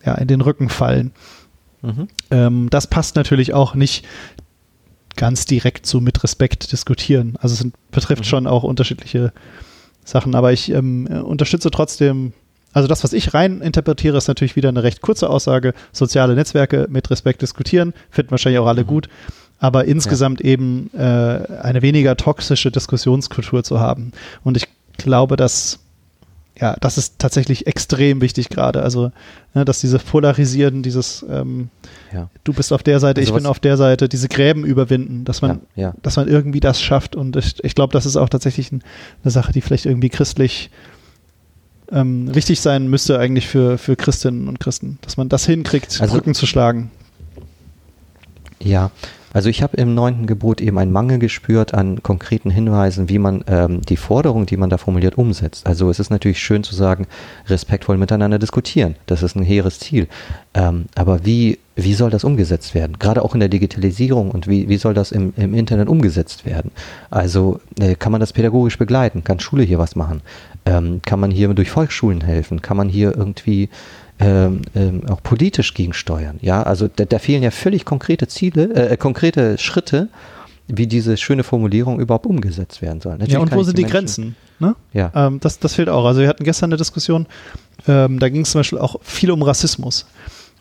[0.05, 1.12] ja in den Rücken fallen.
[1.81, 2.08] Mhm.
[2.31, 4.05] Ähm, das passt natürlich auch nicht
[5.15, 7.36] ganz direkt so mit Respekt diskutieren.
[7.39, 8.28] Also es betrifft Mhm.
[8.28, 9.32] schon auch unterschiedliche
[10.04, 12.34] Sachen, aber ich ähm, äh, unterstütze trotzdem,
[12.73, 15.73] also das, was ich rein interpretiere, ist natürlich wieder eine recht kurze Aussage.
[15.91, 18.88] Soziale Netzwerke mit Respekt diskutieren, finden wahrscheinlich auch alle Mhm.
[18.88, 19.10] gut,
[19.60, 24.12] aber insgesamt eben äh, eine weniger toxische Diskussionskultur zu haben.
[24.43, 25.80] Und ich glaube, dass
[26.60, 28.82] ja, das ist tatsächlich extrem wichtig gerade.
[28.82, 29.12] Also,
[29.54, 31.70] ne, dass diese Polarisieren, dieses ähm,
[32.13, 32.30] Ja.
[32.46, 35.41] du bist auf der Seite, Also ich bin auf der Seite, diese Gräben überwinden, dass
[35.41, 35.94] man, ja, ja.
[36.02, 37.15] dass man irgendwie das schafft.
[37.15, 38.84] Und ich, ich glaube, das ist auch tatsächlich ein,
[39.24, 40.70] eine Sache, die vielleicht irgendwie christlich
[41.91, 46.13] ähm, wichtig sein müsste eigentlich für, für Christinnen und Christen, dass man das hinkriegt, Also-
[46.13, 46.89] Brücken zu schlagen.
[48.62, 48.89] Ja,
[49.36, 53.43] also ich habe im neunten Gebot eben einen Mangel gespürt an konkreten Hinweisen, wie man
[53.48, 55.67] ähm, die Forderung, die man da formuliert, umsetzt.
[55.67, 57.06] Also es ist natürlich schön zu sagen,
[57.48, 58.95] respektvoll miteinander diskutieren.
[59.08, 60.08] Das ist ein hehres Ziel.
[60.54, 62.98] Ähm, aber wie, wie soll das umgesetzt werden?
[62.98, 66.71] Gerade auch in der Digitalisierung und wie, wie soll das im, im Internet umgesetzt werden?
[67.12, 69.26] Also äh, kann man das pädagogisch begleiten?
[69.26, 70.21] Kann Schule hier was machen?
[70.65, 72.62] Ähm, kann man hier durch Volksschulen helfen?
[72.62, 73.67] Kann man hier irgendwie
[74.19, 76.39] ähm, ähm, auch politisch gegensteuern.
[76.41, 80.10] Ja, also da, da fehlen ja völlig konkrete Ziele, äh, konkrete Schritte,
[80.67, 83.13] wie diese schöne Formulierung überhaupt umgesetzt werden soll.
[83.13, 84.36] Natürlich Ja, und wo sind die Menschen- Grenzen?
[84.60, 84.75] Ne?
[84.93, 85.12] Ja.
[85.13, 86.06] Ähm, das, das fehlt auch.
[86.06, 87.28] Also wir hatten gestern eine Diskussion,
[87.88, 90.08] ähm, da ging es zum Beispiel auch viel um Rassismus.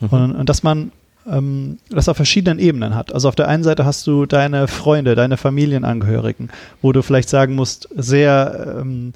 [0.01, 0.07] Mhm.
[0.09, 0.91] Und, und dass man
[1.27, 3.13] ähm, das auf verschiedenen Ebenen hat.
[3.13, 6.49] Also auf der einen Seite hast du deine Freunde, deine Familienangehörigen,
[6.81, 9.13] wo du vielleicht sagen musst, sehr ähm,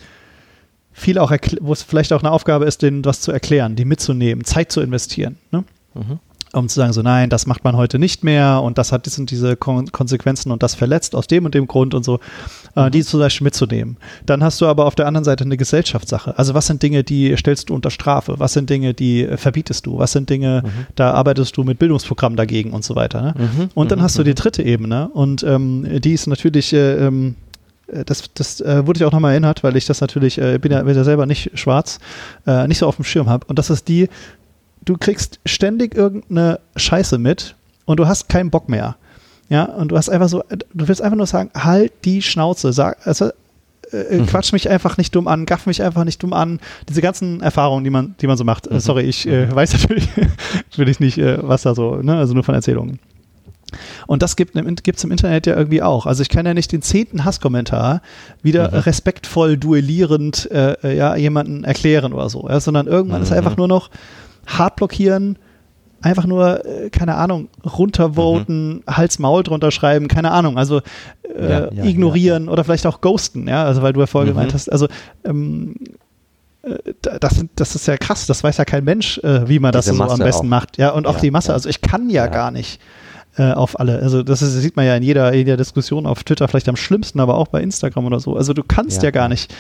[1.00, 1.32] viel auch,
[1.62, 4.82] wo es vielleicht auch eine Aufgabe ist, denen was zu erklären, die mitzunehmen, Zeit zu
[4.82, 5.38] investieren.
[5.52, 5.64] Ne?
[5.96, 6.20] Mhm.
[6.54, 9.30] um zu sagen, so nein, das macht man heute nicht mehr und das hat sind
[9.32, 12.20] diese Kon Konsequenzen und das verletzt aus dem und dem Grund und so,
[12.76, 13.98] äh, die zum Beispiel mitzunehmen.
[14.26, 16.38] Dann hast du aber auf der anderen Seite eine Gesellschaftssache.
[16.40, 18.36] Also was sind Dinge, die stellst du unter Strafe?
[18.40, 19.98] Was sind Dinge, die äh, verbietest du?
[20.00, 20.64] Was sind Dinge,
[20.96, 23.22] da arbeitest du mit Bildungsprogrammen dagegen und so weiter.
[23.22, 23.34] Ne?
[23.38, 23.70] Mhm.
[23.76, 24.04] Und dann Mhm.
[24.04, 27.49] hast du die dritte Ebene und ähm, die ist natürlich äh, ähm, äh,
[28.06, 30.82] das, das äh, wurde ich auch nochmal erinnert, weil ich das natürlich, äh, bin ja,
[30.84, 31.99] bin ja selber nicht schwarz,
[32.47, 33.45] äh, nicht so auf dem Schirm habe.
[33.47, 34.10] Und das ist die,
[34.86, 38.95] du kriegst ständig irgendeine Scheiße mit und du hast keinen Bock mehr.
[39.49, 43.06] Ja, und du hast einfach so, du willst einfach nur sagen, halt die Schnauze, sag,
[43.08, 43.30] also,
[43.91, 44.28] äh, Mhm.
[44.28, 46.60] quatsch mich einfach nicht dumm an, gaff mich einfach nicht dumm an.
[46.88, 48.67] Diese ganzen Erfahrungen, die man, die man so macht.
[48.67, 48.80] Äh, Mhm.
[48.80, 50.08] sorry, ich äh, weiß natürlich,
[50.69, 52.99] natürlich nicht, äh, was da so, ne, also nur von Erzählungen.
[54.08, 56.05] Und das gibt es im Internet ja irgendwie auch.
[56.05, 58.01] Also ich kann ja nicht den zehnten Hasskommentar
[58.41, 58.77] wieder Mhm.
[58.79, 63.38] respektvoll duellierend äh, äh, ja, jemanden erklären oder so, ja, sondern irgendwann ist Mhm.
[63.38, 63.89] einfach nur noch
[64.47, 65.38] hart blockieren,
[66.01, 70.77] einfach nur, äh, keine Ahnung, runtervoten, Hals-Maul drunter schreiben, keine Ahnung, also
[71.23, 71.49] äh, Mhm.
[71.49, 74.36] Ja, ja, ignorieren oder vielleicht auch ghosten, ja, also weil du ja vorher Mhm.
[74.36, 74.88] gemeint hast, also
[75.25, 75.75] ähm,
[76.63, 76.75] äh,
[77.19, 79.95] das, das ist ja krass, das weiß ja kein Mensch, äh, wie man das Diese
[79.97, 80.49] so am Masse besten auch.
[80.49, 81.53] macht, ja, und auch Ja, die Masse, ja.
[81.53, 82.32] also ich kann ja, Ja.
[82.32, 82.79] gar nicht
[83.39, 86.23] äh, auf alle, also das, ist, das sieht man ja in jeder, jeder Diskussion auf
[86.23, 89.12] Twitter vielleicht am schlimmsten, aber auch bei Instagram oder so, also du kannst ja, Ja,
[89.12, 89.52] gar nicht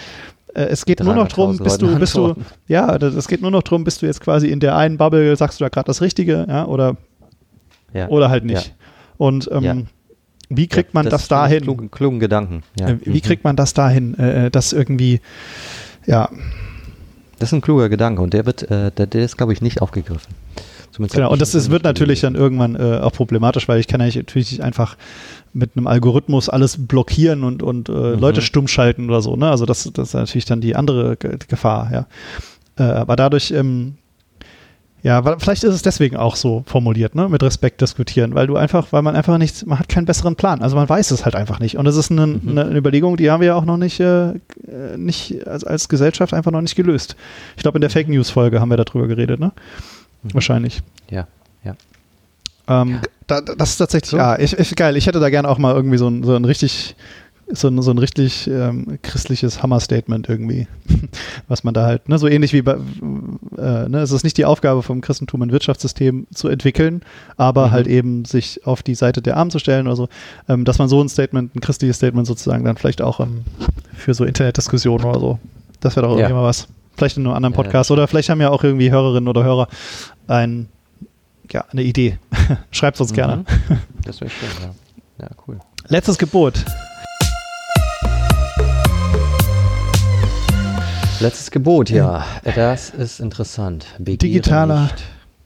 [0.53, 2.35] äh, es geht nur noch drum, 300.000 bist du, bist du,
[2.67, 5.35] ja, das- es geht nur noch drum, bist du jetzt quasi in der einen Bubble,
[5.35, 6.97] sagst du da gerade das Richtige, ja, oder,
[7.93, 8.07] Ja.
[8.09, 8.67] oder halt nicht.
[8.67, 8.73] Ja.
[9.17, 9.87] Und ähm,
[10.49, 11.61] wie kriegt man das, ich dahin?
[11.61, 12.63] Klugen, klugen Gedanken.
[12.79, 13.21] Äh, Wie Mhm.
[13.21, 15.21] kriegt man das dahin, äh, das irgendwie,
[16.07, 16.29] ja,
[17.37, 19.81] Das ist ein kluger Gedanke und der wird, äh, der, der ist, glaube ich, nicht
[19.81, 20.33] aufgegriffen.
[20.97, 21.31] Genau.
[21.31, 24.17] Und das ist, wird natürlich dann irgendwann äh, auch problematisch, weil ich kann ja nicht,
[24.17, 24.97] natürlich nicht einfach
[25.53, 28.19] mit einem Algorithmus alles blockieren und, und äh, Mhm.
[28.19, 29.49] Leute stumm schalten oder so, ne?
[29.49, 32.07] Also das, das ist natürlich dann die andere Ge Gefahr, ja.
[32.77, 33.95] Äh, aber dadurch, ähm,
[35.01, 38.87] ja, vielleicht ist es deswegen auch so formuliert, ne, mit Respekt diskutieren, weil du einfach,
[38.91, 40.61] weil man einfach nicht, man hat keinen besseren Plan.
[40.61, 41.77] Also man weiß es halt einfach nicht.
[41.77, 42.57] Und das ist eine, Mhm.
[42.57, 44.35] eine Überlegung, die haben wir ja auch noch nicht, äh, äh,
[44.97, 47.15] nicht als, als Gesellschaft einfach noch nicht gelöst.
[47.55, 49.53] Ich glaube, in der Fake News Folge haben wir darüber geredet, ne?
[50.23, 50.33] Mhm.
[50.33, 50.81] Wahrscheinlich.
[51.09, 51.27] Ja,
[51.63, 51.75] ja.
[52.67, 54.17] Ähm, da, da- das ist tatsächlich, So.
[54.17, 54.95] ja, ich, ich, geil.
[54.97, 56.95] Ich hätte da gerne auch mal irgendwie so ein, so ein richtig,
[57.51, 60.67] so ein, so ein richtig ähm, christliches Hammer-Statement irgendwie,
[61.47, 62.73] was man da halt, ne, so ähnlich wie bei,
[63.57, 67.01] äh, ne, es ist nicht die Aufgabe vom Christentum ein Wirtschaftssystem zu entwickeln,
[67.37, 67.71] aber Mhm.
[67.71, 70.09] halt eben sich auf die Seite der Armen zu stellen oder so,
[70.47, 73.45] ähm, dass man so ein Statement, ein christliches Statement sozusagen dann vielleicht auch ähm,
[73.95, 75.39] für so Internetdiskussionen oder so,
[75.79, 76.19] das wäre doch Ja.
[76.19, 76.67] irgendwie mal was.
[76.99, 79.69] Vielleicht in einem anderen Ja, Podcast oder vielleicht haben ja auch irgendwie Hörerinnen oder Hörer
[80.27, 80.67] ein,
[81.49, 82.17] ja, eine Idee.
[82.71, 83.37] Schreibt uns gerne.
[83.37, 83.77] Mhm.
[84.03, 85.25] Das wäre schön, ja.
[85.25, 85.59] Ja, cool.
[85.87, 86.65] Letztes Gebot.
[91.21, 92.25] Letztes Gebot, ja.
[92.43, 93.85] Das ist interessant.
[93.97, 95.03] Begehre Digitaler nicht.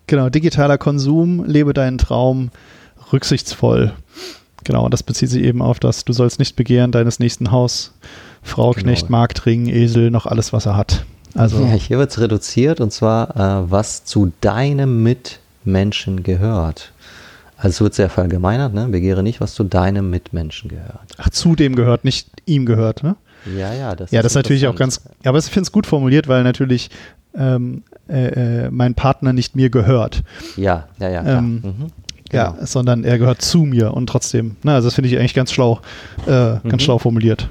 [0.08, 2.50] Genau, digitaler Konsum, lebe deinen Traum
[3.12, 3.94] rücksichtsvoll.
[4.64, 7.94] Genau, und das bezieht sich eben auf das, du sollst nicht begehren deines nächsten Haus,
[8.42, 8.86] Frau, Genau.
[8.86, 11.06] Knecht, Markt, Ring, Esel, noch alles, was er hat.
[11.36, 16.92] Also, Ja, hier wird es reduziert und zwar, äh, was zu deinem Mitmenschen gehört.
[17.58, 18.88] Also es wird sehr verallgemeinert, ne?
[18.90, 21.14] Begehre nicht, was zu deinem Mitmenschen gehört.
[21.18, 23.16] ach, zu dem gehört, nicht ihm gehört, ne?
[23.58, 25.86] Ja, ja, das Ja, das ist natürlich auch ganz, ja, aber ich finde es gut
[25.88, 26.90] formuliert, weil natürlich
[27.36, 30.24] ähm, äh, äh, mein Partner nicht mir gehört.
[30.58, 31.38] Ja, ja, ja.
[31.40, 31.74] Ähm, mhm.
[32.32, 32.66] Ja, Genau.
[32.66, 35.80] sondern er gehört zu mir und trotzdem, na, also das finde ich eigentlich ganz schlau,
[36.28, 36.70] äh, Mhm.
[36.70, 37.50] ganz schlau formuliert.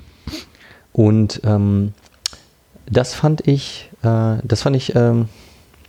[0.93, 1.93] Und ähm,
[2.87, 5.29] das fand ich, äh, das fand ich ähm,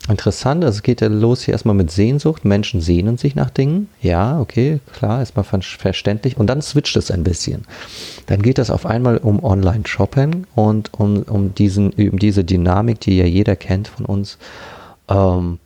[0.09, 0.63] interessant.
[0.63, 2.45] Also es geht ja los hier erstmal mit Sehnsucht.
[2.45, 3.89] Menschen sehnen sich nach Dingen.
[4.01, 6.37] Ja, okay, klar, erstmal ver verständlich.
[6.37, 7.65] Und dann switcht es ein bisschen.
[8.25, 13.17] Dann geht es auf einmal um Online-Shopping und um, um, diesen, um diese Dynamik, die
[13.17, 14.37] ja jeder kennt von uns.
[15.09, 15.59] Ähm,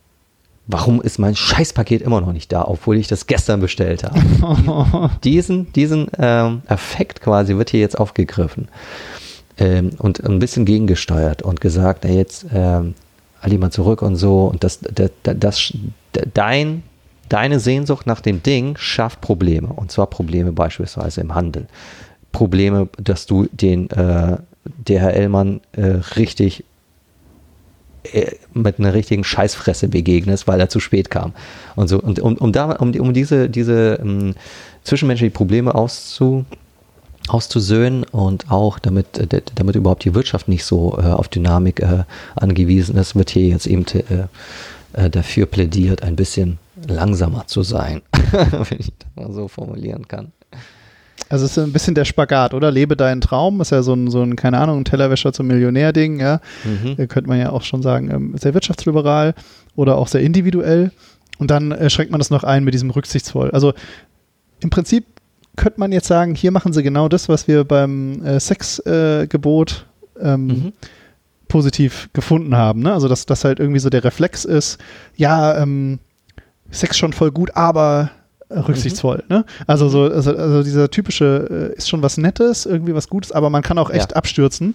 [0.66, 5.10] warum ist mein Scheißpaket immer noch nicht da, obwohl ich das gestern bestellt habe?
[5.24, 8.68] diesen, diesen ähm, Effekt quasi wird hier jetzt aufgegriffen
[9.58, 12.94] ähm, und ein bisschen gegengesteuert und gesagt, na jetzt ähm,
[13.40, 15.72] Ali mal zurück und so und das, das, das,
[16.34, 16.82] dein,
[17.28, 21.66] deine Sehnsucht nach dem Ding schafft Probleme und zwar Probleme beispielsweise im Handel.
[22.32, 24.36] Probleme, dass du den äh,
[24.86, 26.64] DHL-Mann äh, richtig
[28.12, 31.32] äh, mit einer richtigen Scheißfresse begegnest, weil er zu spät kam.
[31.76, 34.34] Und so, und um, um, da, um, um diese, diese um,
[34.84, 36.44] zwischenmenschlichen Probleme auszu,
[37.28, 42.04] auszusöhnen und auch damit, äh, damit überhaupt die Wirtschaft nicht so äh, auf Dynamik äh,
[42.36, 44.26] angewiesen ist, wird hier jetzt eben äh,
[44.94, 50.32] äh, dafür plädiert, ein bisschen langsamer zu sein, wenn ich das mal so formulieren kann.
[51.28, 52.70] Also es ist ein bisschen der Spagat, oder?
[52.70, 56.20] Lebe deinen Traum, ist ja so ein, so ein keine Ahnung, ein Tellerwäscher zum Millionär-Ding,
[56.20, 56.40] ja.
[56.64, 56.96] Mhm.
[56.96, 59.34] Da könnte man ja auch schon sagen, ähm, sehr wirtschaftsliberal
[59.76, 60.90] oder auch sehr individuell.
[61.38, 63.50] Und dann äh, schränkt man das noch ein mit diesem rücksichtsvoll.
[63.50, 63.74] Also
[64.60, 65.04] im Prinzip
[65.58, 69.84] könnte man jetzt sagen, hier machen sie genau das, was wir beim äh, Sexgebot
[70.20, 70.72] ähm, Mhm.
[71.48, 72.80] positiv gefunden haben.
[72.80, 72.92] Ne?
[72.92, 74.78] Also dass das halt irgendwie so der Reflex ist,
[75.16, 75.98] ja, ähm,
[76.70, 78.10] Sex schon voll gut, aber
[78.50, 79.24] äh, rücksichtsvoll.
[79.28, 79.44] Ne?
[79.66, 83.48] Also so, also, also dieser typische äh, ist schon was Nettes, irgendwie was Gutes, aber
[83.50, 84.16] man kann auch echt Ja.
[84.16, 84.74] abstürzen.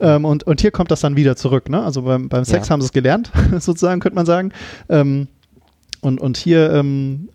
[0.00, 1.68] Ähm, und, und hier kommt das dann wieder zurück.
[1.70, 1.82] Ne?
[1.82, 2.72] Also beim, beim Sex Ja.
[2.72, 4.52] haben sie es gelernt, sozusagen, könnte man sagen.
[4.88, 5.28] Ähm,
[6.00, 7.28] und, und hier ähm,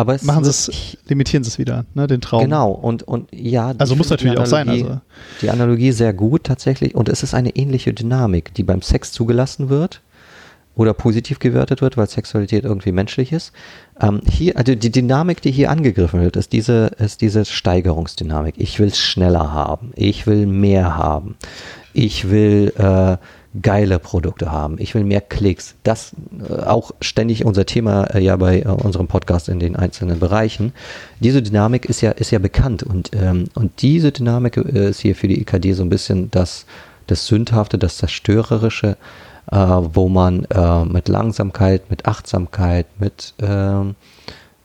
[0.00, 2.06] Aber es machen sie es, limitieren sie es wieder, ne?
[2.06, 2.42] den Traum.
[2.42, 3.74] Genau, und, und ja.
[3.78, 5.00] Also muss natürlich auch sein, Analogie- also.
[5.42, 6.94] Die Analogie sehr gut tatsächlich.
[6.94, 10.00] Und es ist eine ähnliche Dynamik, die beim Sex zugelassen wird
[10.74, 13.52] oder positiv gewertet wird, weil Sexualität irgendwie menschlich ist.
[14.00, 18.54] Ähm, hier, also die Dynamik, die hier angegriffen wird, ist diese, ist diese Steigerungsdynamik.
[18.56, 19.92] Ich will es schneller haben.
[19.96, 21.36] Ich will mehr haben.
[21.92, 23.16] Ich will äh,
[23.62, 24.76] geile Produkte haben.
[24.78, 25.74] Ich will mehr Klicks.
[25.82, 26.12] Das
[26.48, 30.72] äh, auch ständig unser Thema äh, ja bei äh, unserem Podcast in den einzelnen Bereichen.
[31.18, 35.16] Diese Dynamik ist ja, ist ja bekannt und, ähm, und diese Dynamik äh, ist hier
[35.16, 36.64] für die IKD so ein bisschen das,
[37.08, 38.96] das Sündhafte, das Zerstörerische,
[39.50, 43.96] äh, wo man äh, mit Langsamkeit, mit Achtsamkeit, mit ähm,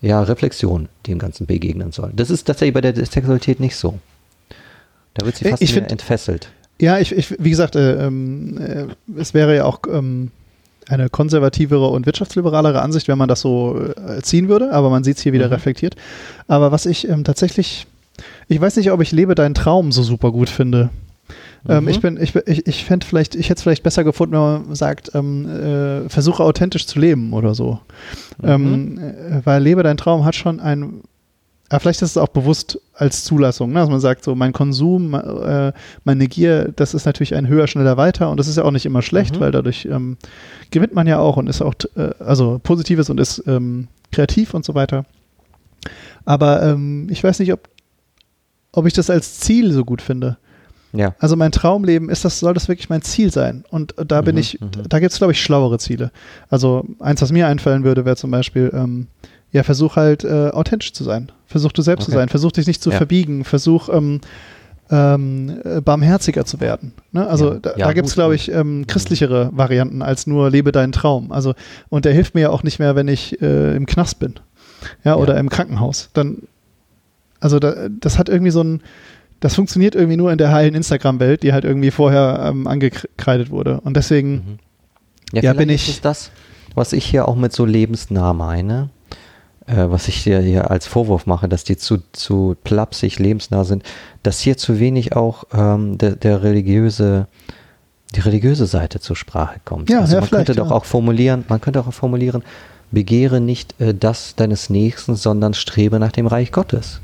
[0.01, 2.11] ja, Reflexion dem Ganzen begegnen soll.
[2.15, 3.97] Das ist tatsächlich bei der Sexualität nicht so.
[5.15, 6.49] Da wird sie Ich fast mehr find- entfesselt.
[6.79, 8.85] Ja, ich, ich wie gesagt, äh, ähm, äh,
[9.19, 10.31] es wäre ja auch ähm,
[10.88, 15.17] eine konservativere und wirtschaftsliberalere Ansicht, wenn man das so äh, ziehen würde, aber man sieht
[15.17, 15.53] es hier wieder Mhm.
[15.53, 15.95] reflektiert.
[16.47, 17.88] Aber was ich ähm, tatsächlich,
[18.47, 20.89] ich weiß nicht, ob ich lebe deinen Traum so super gut finde.
[21.67, 21.89] Ähm, Mhm.
[21.89, 24.75] ich bin, ich, ich, ich fände vielleicht, ich hätte es vielleicht besser gefunden, wenn man
[24.75, 25.47] sagt, ähm,
[26.05, 27.79] äh, versuche authentisch zu leben oder so.
[28.43, 28.47] Mhm.
[28.49, 31.01] Ähm, äh, weil lebe dein Traum hat schon ein,
[31.69, 33.80] aber vielleicht ist es auch bewusst als Zulassung, ne?
[33.80, 35.73] dass man sagt, so mein Konsum, äh,
[36.04, 38.86] meine Gier, das ist natürlich ein höher, schneller, weiter und das ist ja auch nicht
[38.86, 39.39] immer schlecht, Mhm.
[39.39, 40.17] weil dadurch ähm,
[40.71, 44.63] gewinnt man ja auch und ist auch, äh, also Positives und ist ähm, kreativ und
[44.63, 45.06] so weiter.
[46.25, 47.67] Aber ähm, ich weiß nicht, ob,
[48.71, 50.38] ob ich das als Ziel so gut finde.
[50.93, 51.13] Ja.
[51.19, 53.65] Also mein Traumleben, ist das, soll das wirklich mein Ziel sein?
[53.69, 54.69] Und da bin Mhm, ich, mhm.
[54.88, 56.12] da gibt es, glaube ich, schlauere Ziele.
[56.49, 59.08] Also eins, was mir einfallen würde, wäre zum Beispiel, ähm,
[59.51, 61.32] ja, versuch halt äh, authentisch zu sein.
[61.47, 62.19] Versuch du selbst zu Okay.
[62.19, 62.29] sein.
[62.29, 62.97] Versuch dich nicht zu Ja.
[62.97, 63.43] verbiegen.
[63.43, 64.21] Versuch ähm,
[64.91, 66.93] ähm, äh, barmherziger zu werden.
[67.12, 67.27] Ne?
[67.27, 67.60] Also Ja.
[67.60, 71.31] da, Ja, da gibt es, glaube ich, ähm, christlichere Varianten als nur lebe deinen Traum.
[71.31, 71.53] Also
[71.89, 74.36] und der hilft mir ja auch nicht mehr, wenn ich äh, im Knast bin.
[75.03, 76.10] Ja, oder im Krankenhaus.
[76.13, 76.43] Dann,
[77.39, 78.81] also da, das hat irgendwie so ein,
[79.39, 83.81] das funktioniert irgendwie nur in der heilen Instagram-Welt, die halt irgendwie vorher ähm, angekreidet wurde.
[83.81, 84.31] Und deswegen,
[85.34, 85.39] Mhm.
[85.41, 86.31] Ja, bin ist ich- es das,
[86.75, 88.89] was ich hier auch mit so lebensnah meine,
[89.67, 93.84] äh, was ich dir hier als Vorwurf mache, dass die zu, zu plapsig lebensnah sind,
[94.23, 97.28] dass hier zu wenig auch ähm, der, der religiöse,
[98.15, 99.89] die religiöse Seite zur Sprache kommt.
[99.89, 100.75] Ja, also ja, man könnte doch ja.
[100.75, 102.43] auch formulieren, man könnte auch formulieren,
[102.91, 107.01] begehre nicht äh, das deines Nächsten, sondern strebe nach dem Reich Gottes.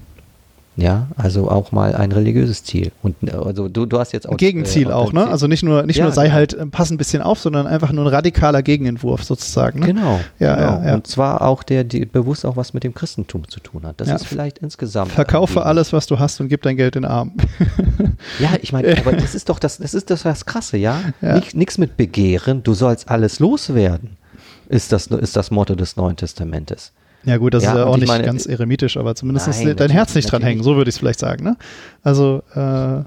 [0.77, 2.91] Ja, also auch mal ein religiöses Ziel.
[3.03, 4.31] Und äh, also du, du hast jetzt auch.
[4.31, 5.27] Ein Gegenziel äh, auch, ne?
[5.27, 6.35] Also nicht nur, nicht Ja, nur sei genau.
[6.35, 9.81] halt, äh, pass ein bisschen auf, sondern einfach nur ein radikaler Gegenentwurf sozusagen.
[9.81, 9.87] Ne?
[9.87, 10.19] Genau.
[10.39, 10.67] Ja, genau.
[10.81, 10.93] ja, ja.
[10.95, 13.99] Und zwar auch der, die bewusst auch was mit dem Christentum zu tun hat.
[13.99, 14.15] Das Ja.
[14.15, 15.11] ist vielleicht insgesamt.
[15.11, 17.33] Verkaufe alles, was du hast und gib dein Geld den Armen.
[18.39, 21.01] Ja, ich meine, aber das ist doch das, das ist doch das Krasse, ja?
[21.21, 21.35] Ja.
[21.35, 24.11] Nicht, nichts mit Begehren, du sollst alles loswerden,
[24.69, 26.93] ist das, ist das Motto des Neuen Testamentes.
[27.23, 29.67] Ja gut, das Ja, ist ja auch ich nicht meine, ganz eremitisch, aber zumindest Nein,
[29.67, 31.43] ist dein Herz nicht dran hängen, so würde ich es vielleicht sagen.
[31.43, 31.55] Ne?
[32.03, 32.59] Also, äh,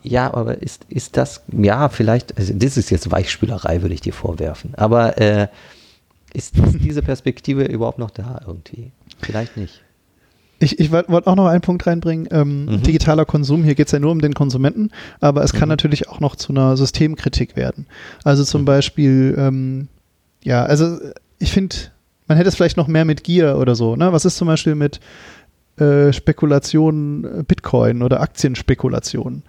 [0.09, 4.13] Ja, aber ist, ist das, ja, vielleicht, also das ist jetzt Weichspülerei, würde ich dir
[4.13, 4.73] vorwerfen.
[4.77, 5.49] Aber äh,
[6.33, 8.93] ist, ist diese Perspektive überhaupt noch da irgendwie?
[9.21, 9.83] Vielleicht nicht.
[10.61, 12.29] ich, ich wollte auch noch einen Punkt reinbringen.
[12.31, 12.83] Ähm, Mhm.
[12.83, 15.71] Digitaler Konsum, hier geht es ja nur um den Konsumenten, aber es kann Mhm.
[15.71, 17.87] natürlich auch noch zu einer Systemkritik werden.
[18.23, 19.89] Also zum Beispiel, ähm,
[20.45, 20.99] ja, also
[21.41, 21.75] ich finde,
[22.27, 23.97] man hätte es vielleicht noch mehr mit Gier oder so.
[23.97, 24.13] Ne?
[24.13, 25.01] Was ist zum Beispiel mit
[25.79, 29.43] äh, Spekulationen, äh, Bitcoin oder Aktienspekulationen?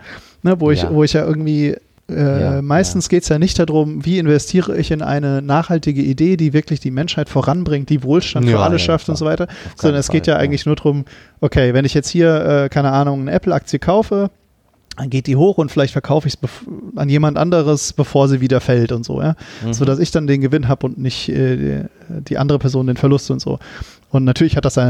[0.43, 0.59] Ne?
[0.59, 0.91] Wo, ich, Ja.
[0.93, 1.75] wo ich ja irgendwie
[2.09, 6.37] äh, Ja, meistens geht es ja nicht darum, wie investiere ich in eine nachhaltige Idee,
[6.37, 9.37] die wirklich die Menschheit voranbringt, die Wohlstand für Ja, alle ja, schafft und klar.
[9.37, 10.43] so weiter, sondern es geht Fall, ja ja.
[10.43, 11.05] eigentlich nur darum,
[11.41, 14.29] okay, wenn ich jetzt hier, äh, keine Ahnung, eine Apple-Aktie kaufe,
[14.97, 16.49] dann geht die hoch und vielleicht verkaufe ich es
[16.95, 19.35] an jemand anderes, bevor sie wieder fällt und so, ja.
[19.65, 19.73] Mhm.
[19.73, 23.29] So dass ich dann den Gewinn habe und nicht äh, die, andere Person den Verlust
[23.31, 23.59] und so.
[24.09, 24.81] Und natürlich hat das äh,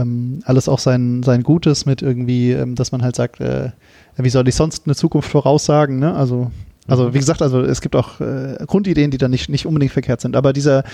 [0.00, 3.70] ähm, alles auch sein, sein Gutes mit irgendwie, ähm, dass man halt sagt, äh,
[4.16, 6.14] wie soll ich sonst eine Zukunft voraussagen, ne?
[6.14, 6.50] Also,
[6.86, 7.14] also Mhm.
[7.14, 10.36] wie gesagt, also es gibt auch äh, Grundideen, die dann nicht, nicht unbedingt verkehrt sind,
[10.36, 10.84] aber dieser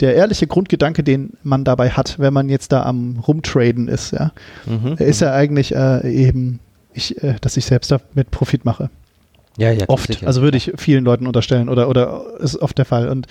[0.00, 4.30] der ehrliche Grundgedanke, den man dabei hat, wenn man jetzt da am Rumtraden ist, ja,
[4.66, 4.94] Mhm.
[4.98, 6.60] ist ja eigentlich äh, eben,
[6.98, 8.90] ich, äh, dass ich selbst damit Profit mache.
[9.56, 10.06] ja, ja, Oft.
[10.08, 10.26] sicher.
[10.26, 13.08] Also würde ich vielen Leuten unterstellen oder, oder ist oft der Fall.
[13.08, 13.26] Und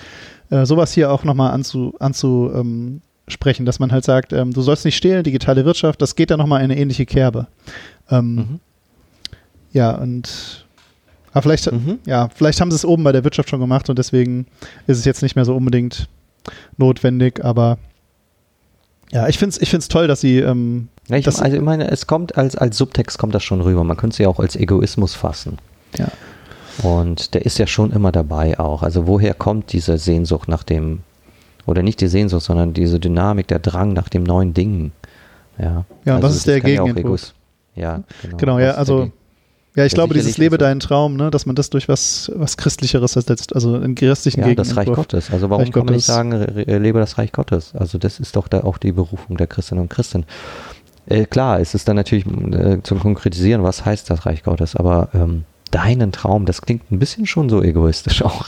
[0.50, 4.60] äh, sowas hier auch nochmal anzu, anzu ähm, sprechen, dass man halt sagt, ähm, du
[4.62, 7.46] sollst nicht stehlen, digitale Wirtschaft, das geht dann nochmal in eine ähnliche Kerbe.
[8.10, 8.60] Ähm, Mhm.
[9.72, 10.64] Ja, und
[11.32, 11.98] aber vielleicht, Mhm.
[12.06, 14.46] ja, vielleicht haben sie es oben bei der Wirtschaft schon gemacht und deswegen
[14.86, 16.08] ist es jetzt nicht mehr so unbedingt
[16.78, 17.78] notwendig, aber
[19.12, 21.62] ja, ich finde es ich find's toll, dass sie ähm, Ja, ich, das- also ich
[21.62, 23.84] meine, es kommt als, als Subtext kommt das schon rüber.
[23.84, 25.58] Man könnte es ja auch als Egoismus fassen.
[25.96, 26.08] Ja.
[26.82, 28.82] Und der ist ja schon immer dabei auch.
[28.82, 31.00] Also woher kommt diese Sehnsucht nach dem,
[31.66, 34.92] oder nicht die Sehnsucht, sondern diese Dynamik, der Drang nach dem neuen Ding.
[35.58, 37.20] Ja, Ja, Also ist der das ja auch Gegenentwurf?
[37.22, 37.32] Egois-
[37.80, 38.36] Ja, genau.
[38.36, 39.10] Genau, ja, ist der also
[39.78, 40.58] Ja, ich Ja, glaube, dieses Lebe so.
[40.58, 44.52] deinen Traum, ne, dass man das durch was, was Christlicheres ersetzt, also einen christlichen ja,
[44.54, 44.88] das Reich.
[44.88, 45.30] Gottes.
[45.30, 46.14] Also warum Reich kann man nicht Gottes.
[46.16, 47.72] sagen, lebe das Reich Gottes?
[47.76, 50.24] Also das ist doch da auch die Berufung der Christinnen und Christen.
[51.06, 55.10] Äh, klar, es ist dann natürlich äh, zum Konkretisieren, was heißt das Reich Gottes, aber
[55.14, 58.46] ähm, deinen Traum, das klingt ein bisschen schon so egoistisch auch.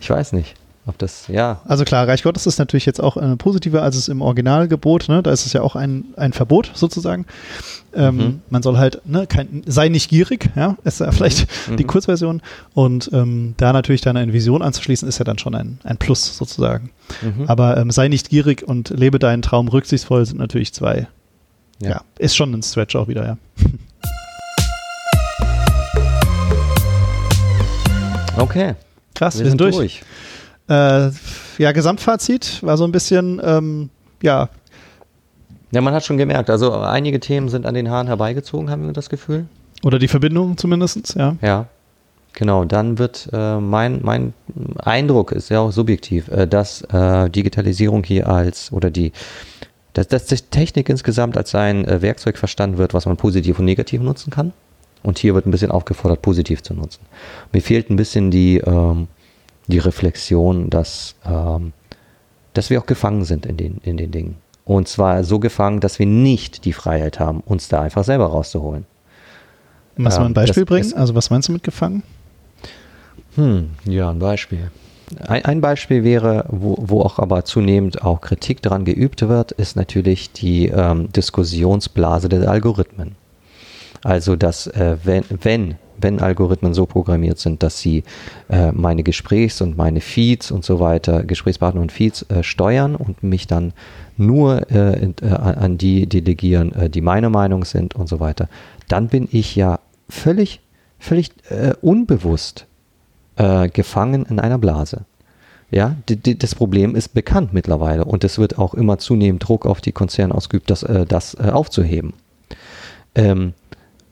[0.00, 0.54] Ich weiß nicht,
[0.88, 4.08] ob das, ja, Also klar, Reich Gottes ist natürlich jetzt auch äh, positiver als es
[4.08, 5.22] im Originalgebot, ne?
[5.22, 7.26] Da ist es ja auch ein, ein Verbot sozusagen.
[7.94, 8.40] Ähm, Mhm.
[8.50, 11.46] Man soll halt, ne, kein, sei nicht gierig, ja, ist ja vielleicht
[11.78, 11.86] die Mhm.
[11.86, 12.42] Kurzversion.
[12.74, 16.36] Und ähm, da natürlich dann eine Vision anzuschließen, ist ja dann schon ein, ein Plus
[16.36, 16.90] sozusagen.
[17.22, 17.44] mhm.
[17.46, 21.06] Aber ähm, sei nicht gierig und lebe deinen Traum rücksichtsvoll sind natürlich zwei.
[21.82, 21.90] Ja.
[21.90, 22.00] Ja.
[22.18, 23.36] ist schon ein Stretch auch wieder, ja.
[28.38, 28.74] okay,
[29.14, 30.02] Krass, wir, sind durch.
[30.68, 31.10] Äh,
[31.58, 33.90] ja, Gesamtfazit war so ein bisschen, ähm,
[34.22, 34.48] ja,
[35.70, 38.92] Ja, man hat schon gemerkt, also einige Themen sind an den Haaren herbeigezogen, haben wir
[38.92, 39.46] das Gefühl.
[39.82, 41.36] oder die Verbindung zumindest, ja.
[41.42, 41.66] Ja,
[42.32, 42.64] genau.
[42.64, 44.34] Dann wird äh, mein, mein
[44.78, 49.12] Eindruck ist ja auch subjektiv, äh, dass äh, Digitalisierung hier als oder die
[49.94, 53.64] dass, dass die Technik insgesamt als ein äh, Werkzeug verstanden wird, was man positiv und
[53.64, 54.52] negativ nutzen kann.
[55.02, 57.00] Und hier wird ein bisschen aufgefordert, positiv zu nutzen.
[57.52, 59.08] Mir fehlt ein bisschen die, ähm,
[59.68, 61.72] die Reflexion, dass, ähm,
[62.54, 64.36] dass wir auch gefangen sind in den, in den Dingen.
[64.64, 68.84] Und zwar so gefangen, dass wir nicht die Freiheit haben, uns da einfach selber rauszuholen.
[69.96, 70.94] Kannst du mal ein Ähm, Beispiel das bringen?
[70.94, 72.02] Also was meinst du mit gefangen?
[73.36, 74.70] Hm, ja, ein Beispiel.
[75.26, 79.76] Ein, ein Beispiel wäre, wo, wo auch aber zunehmend auch Kritik daran geübt wird, ist
[79.76, 83.16] natürlich die ähm, Diskussionsblase der Algorithmen.
[84.04, 88.04] Also, dass äh, wenn, wenn, wenn Algorithmen so programmiert sind, dass sie
[88.48, 93.22] äh, meine Gesprächs- und meine Feeds und so weiter, Gesprächspartner und Feeds äh, steuern und
[93.22, 93.72] mich dann
[94.16, 98.48] nur äh, äh, an die delegieren, äh, die meine Meinung sind und so weiter,
[98.88, 100.60] dann bin ich ja völlig,
[100.98, 102.66] völlig äh, unbewusst
[103.72, 105.02] gefangen in einer Blase.
[105.70, 109.92] Ja, das Problem ist bekannt mittlerweile und es wird auch immer zunehmend Druck auf die
[109.92, 112.14] Konzerne ausgeübt, das, das aufzuheben.
[113.14, 113.54] Ähm,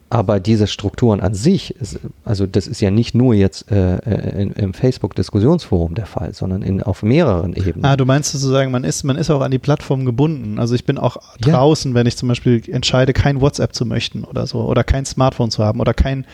[0.09, 4.41] aber diese Strukturen an sich, ist, also das ist ja nicht nur jetzt äh, äh
[4.41, 7.83] in, im Facebook-Diskussionsforum der Fall, sondern in, auf mehreren Ebenen.
[7.83, 10.59] Ah, du meinst sozusagen, man ist, man ist auch an die Plattform gebunden.
[10.59, 11.51] Also ich bin auch ja.
[11.51, 15.51] draußen, wenn ich zum Beispiel entscheide, kein WhatsApp zu möchten oder so, oder kein Smartphone
[15.51, 16.25] zu haben oder kein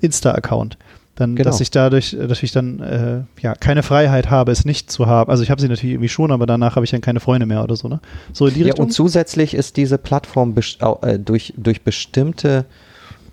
[0.00, 0.76] Insta-Account.
[1.14, 1.48] Dann, genau.
[1.48, 5.30] dass ich dadurch, dass ich dann äh, ja keine Freiheit habe, es nicht zu haben.
[5.30, 7.62] Also ich habe sie natürlich irgendwie schon, aber danach habe ich dann keine Freunde mehr
[7.62, 8.00] oder so, ne?
[8.32, 8.86] So in die ja, Richtung.
[8.86, 12.64] Und zusätzlich ist diese Plattform äh, durch, durch bestimmte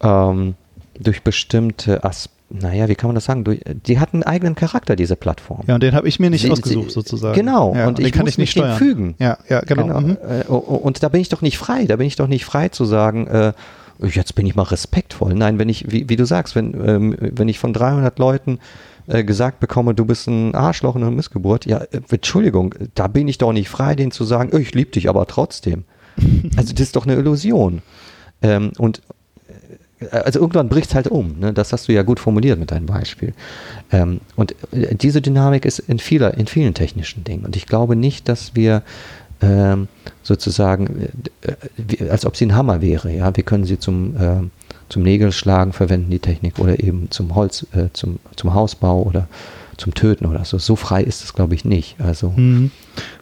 [0.02, 0.56] ähm,
[1.00, 3.44] durch bestimmte Aspekte naja, wie kann man das sagen?
[3.86, 5.62] Die hat einen eigenen Charakter, diese Plattform.
[5.68, 7.36] Ja, und den habe ich mir nicht sie, ausgesucht, sie, sozusagen.
[7.36, 8.78] Genau, ja, und, und ich kann ich nicht steuern.
[8.78, 9.16] fügen.
[9.20, 9.84] Ja, ja, genau.
[9.84, 10.02] genau.
[10.02, 10.18] Mhm.
[10.28, 11.86] Äh, und da bin ich doch nicht frei.
[11.86, 13.54] Da bin ich doch nicht frei zu sagen, äh,
[14.02, 15.36] jetzt bin ich mal respektvoll.
[15.36, 18.58] Nein, wenn ich, wie, wie du sagst, wenn, ähm, wenn ich von 300 Leuten
[19.06, 23.28] äh, gesagt bekomme, du bist ein Arschloch und eine Missgeburt, ja, äh, Entschuldigung, da bin
[23.28, 25.84] ich doch nicht frei, denen zu sagen, ich liebe dich aber trotzdem.
[26.58, 27.84] also das ist doch eine Illusion.
[28.42, 29.02] Ähm, und
[30.12, 31.40] also irgendwann bricht es halt um.
[31.40, 31.54] Ne?
[31.54, 33.34] Das hast du ja gut formuliert mit deinem Beispiel.
[33.92, 37.46] Ähm, und äh, diese Dynamik ist in, vieler, in vielen technischen Dingen.
[37.46, 38.84] Und ich glaube nicht, dass wir
[39.42, 39.88] ähm,
[40.24, 41.10] sozusagen,
[41.42, 43.12] äh, als ob sie ein Hammer wäre.
[43.12, 44.50] Ja, wir können sie zum, äh,
[44.90, 49.28] zum Nägelschlagen verwenden, die Technik, oder eben zum Holz, äh, zum, zum Hausbau oder
[49.78, 50.58] zum Töten oder so.
[50.58, 52.00] So frei ist es, glaube ich, nicht.
[52.00, 52.72] Also mhm.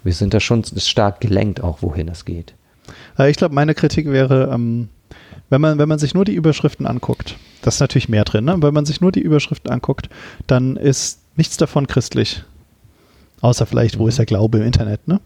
[0.04, 2.54] wir sind da schon stark gelenkt, auch wohin es geht.
[3.28, 4.90] Ich glaube, meine Kritik wäre, ähm,
[5.50, 8.56] wenn man, wenn man sich nur die Überschriften anguckt, das ist natürlich mehr drin, ne?
[8.62, 10.10] wenn man sich nur die Überschriften anguckt,
[10.46, 12.44] dann ist nichts davon christlich.
[13.42, 14.10] Außer vielleicht, wo mhm.
[14.10, 15.22] ist der Glaube im Internet, ne?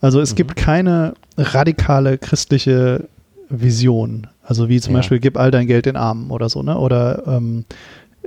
[0.00, 0.36] Also es mhm.
[0.36, 3.08] gibt keine radikale christliche
[3.48, 4.26] Vision.
[4.42, 4.98] Also wie zum ja.
[4.98, 6.78] Beispiel, gib all dein Geld den Armen oder so, ne?
[6.78, 7.64] Oder ähm,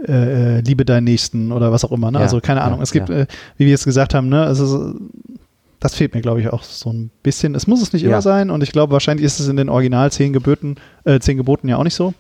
[0.07, 2.17] äh, äh liebe deinen Nächsten oder was auch immer, ne?
[2.17, 2.79] Ja, also keine Ahnung.
[2.79, 3.27] Ja, es gibt, äh,
[3.57, 4.43] wie wir es gesagt haben, ne?
[4.43, 4.95] Also
[5.80, 7.53] das fehlt mir, glaube ich, auch so ein bisschen.
[7.53, 8.21] Es muss es nicht immer ja.
[8.21, 11.67] sein und ich glaube, wahrscheinlich ist es in den Original zehn Geboten, äh, zehn Geboten
[11.67, 12.13] ja auch nicht so.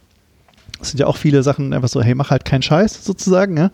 [0.79, 3.57] Es sind ja auch viele Sachen einfach so, hey, mach halt keinen Scheiß sozusagen.
[3.57, 3.71] Ja?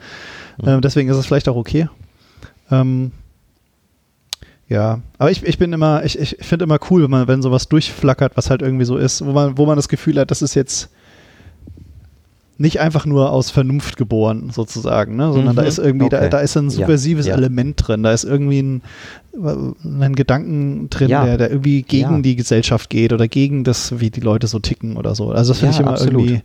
[0.62, 0.70] Mhm.
[0.70, 1.90] Ähm, deswegen ist es vielleicht auch okay.
[2.72, 3.12] Ähm,
[4.70, 7.68] ja, aber ich, ich bin immer, ich, ich finde immer cool, wenn man, wenn sowas
[7.68, 10.56] durchflackert, was halt irgendwie so ist, wo man, wo man das Gefühl hat, das ist
[10.56, 10.90] jetzt
[12.64, 15.32] nicht einfach nur aus Vernunft geboren, sozusagen, ne?
[15.34, 16.22] sondern mhm, da ist irgendwie, okay.
[16.22, 17.38] da, da ist ein subversives ja, ja.
[17.38, 18.82] Element drin, da ist irgendwie ein,
[19.84, 21.26] ein Gedanken drin, ja.
[21.26, 24.96] der, der irgendwie gegen die Gesellschaft geht oder gegen das, wie die Leute so ticken
[24.96, 25.32] oder so.
[25.32, 26.22] Also das finde ich immer absolut.
[26.22, 26.42] irgendwie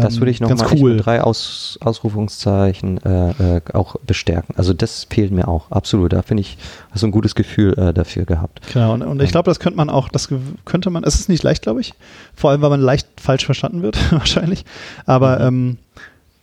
[0.00, 0.96] das würde ich ähm, nochmal cool.
[0.96, 4.54] drei Aus, Ausrufungszeichen äh, äh, auch bestärken.
[4.56, 6.12] Also das fehlt mir auch, absolut.
[6.12, 6.58] Da finde ich,
[6.90, 8.60] hast du ein gutes Gefühl äh, dafür gehabt.
[8.72, 10.28] Genau, und, und ich glaube, das könnte man auch, das
[10.64, 11.94] könnte man, es ist nicht leicht, glaube ich.
[12.34, 14.64] Vor allem, weil man leicht falsch verstanden wird, wahrscheinlich.
[15.04, 15.46] Aber mhm.
[15.46, 15.78] ähm,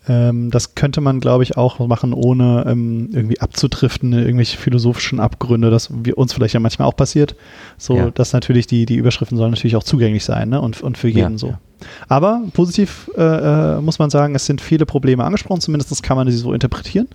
[0.07, 5.69] ähm, das könnte man, glaube ich, auch machen, ohne ähm, irgendwie abzudriften, irgendwelche philosophischen Abgründe,
[5.69, 7.35] das wir, uns vielleicht ja manchmal auch passiert.
[7.77, 8.11] So, ja.
[8.11, 10.59] dass natürlich die, die Überschriften sollen natürlich auch zugänglich sein ne?
[10.59, 11.47] und, und für jeden ja, so.
[11.47, 11.59] Ja.
[12.07, 16.29] Aber positiv äh, äh, muss man sagen, es sind viele Probleme angesprochen, zumindest kann man
[16.29, 17.07] sie so interpretieren,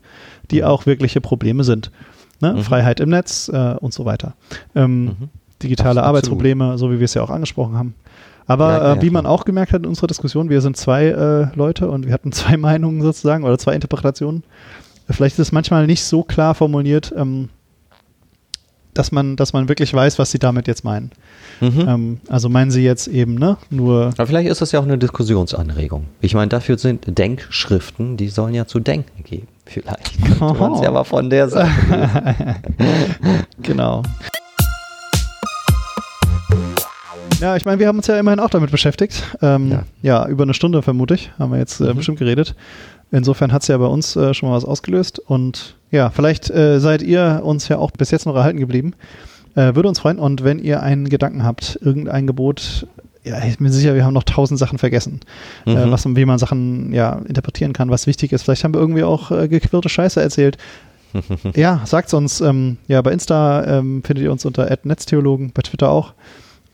[0.50, 0.68] die mhm.
[0.68, 1.90] auch wirkliche Probleme sind.
[2.40, 2.54] Ne?
[2.54, 2.62] Mhm.
[2.62, 4.34] Freiheit im Netz äh, und so weiter.
[4.74, 5.14] Ähm, mhm.
[5.62, 6.06] Digitale Absolut.
[6.06, 7.94] Arbeitsprobleme, so wie wir es ja auch angesprochen haben.
[8.48, 11.54] Aber ja, äh, wie man auch gemerkt hat in unserer Diskussion, wir sind zwei äh,
[11.54, 14.42] Leute und wir hatten zwei Meinungen sozusagen oder zwei Interpretationen.
[15.08, 17.50] Vielleicht ist es manchmal nicht so klar formuliert, ähm,
[18.94, 21.12] dass man, dass man wirklich weiß, was sie damit jetzt meinen.
[21.60, 21.84] Mhm.
[21.88, 24.06] Ähm, also meinen sie jetzt eben, ne, nur.
[24.16, 26.06] Aber vielleicht ist das ja auch eine Diskussionsanregung.
[26.20, 29.48] Ich meine, dafür sind Denkschriften, die sollen ja zu denken geben.
[29.66, 31.70] Vielleicht könnte man es ja mal von der Seite.
[33.62, 34.02] genau.
[37.40, 39.22] Ja, ich meine, wir haben uns ja immerhin auch damit beschäftigt.
[39.42, 39.84] Ähm, ja.
[40.02, 40.28] ja.
[40.28, 41.96] über eine Stunde vermute ich, haben wir jetzt äh, mhm.
[41.96, 42.54] bestimmt geredet.
[43.10, 45.18] Insofern hat es ja bei uns äh, schon mal was ausgelöst.
[45.18, 48.94] Und ja, vielleicht äh, seid ihr uns ja auch bis jetzt noch erhalten geblieben.
[49.54, 50.18] Äh, würde uns freuen.
[50.18, 52.86] Und wenn ihr einen Gedanken habt, irgendein Gebot,
[53.24, 55.20] ja, ich bin sicher, wir haben noch tausend Sachen vergessen,
[55.66, 55.90] äh, mhm.
[55.90, 58.42] was, wie man Sachen ja, interpretieren kann, was wichtig ist.
[58.42, 60.58] Vielleicht haben wir irgendwie auch äh, gequirlte Scheiße erzählt.
[61.54, 62.40] ja, sagt's uns.
[62.42, 66.12] Ähm, ja, bei Insta ähm, findet ihr uns unter Netztheologen, bei Twitter auch.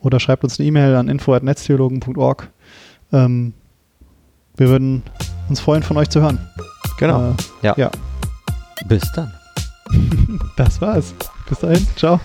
[0.05, 2.51] Oder schreibt uns eine E-Mail an info.netztheologen.org.
[3.13, 3.55] Ähm,
[4.57, 5.03] wir würden
[5.49, 6.39] uns freuen, von euch zu hören.
[6.99, 7.31] Genau.
[7.31, 7.75] Äh, ja.
[7.77, 7.91] ja.
[8.87, 9.33] Bis dann.
[10.57, 11.15] das war's.
[11.49, 11.87] Bis dahin.
[11.97, 12.21] Ciao.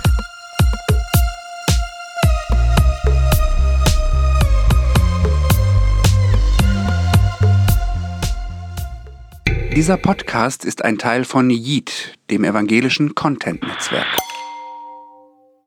[9.74, 14.29] Dieser Podcast ist ein Teil von Yeet, dem evangelischen Content-Netzwerk.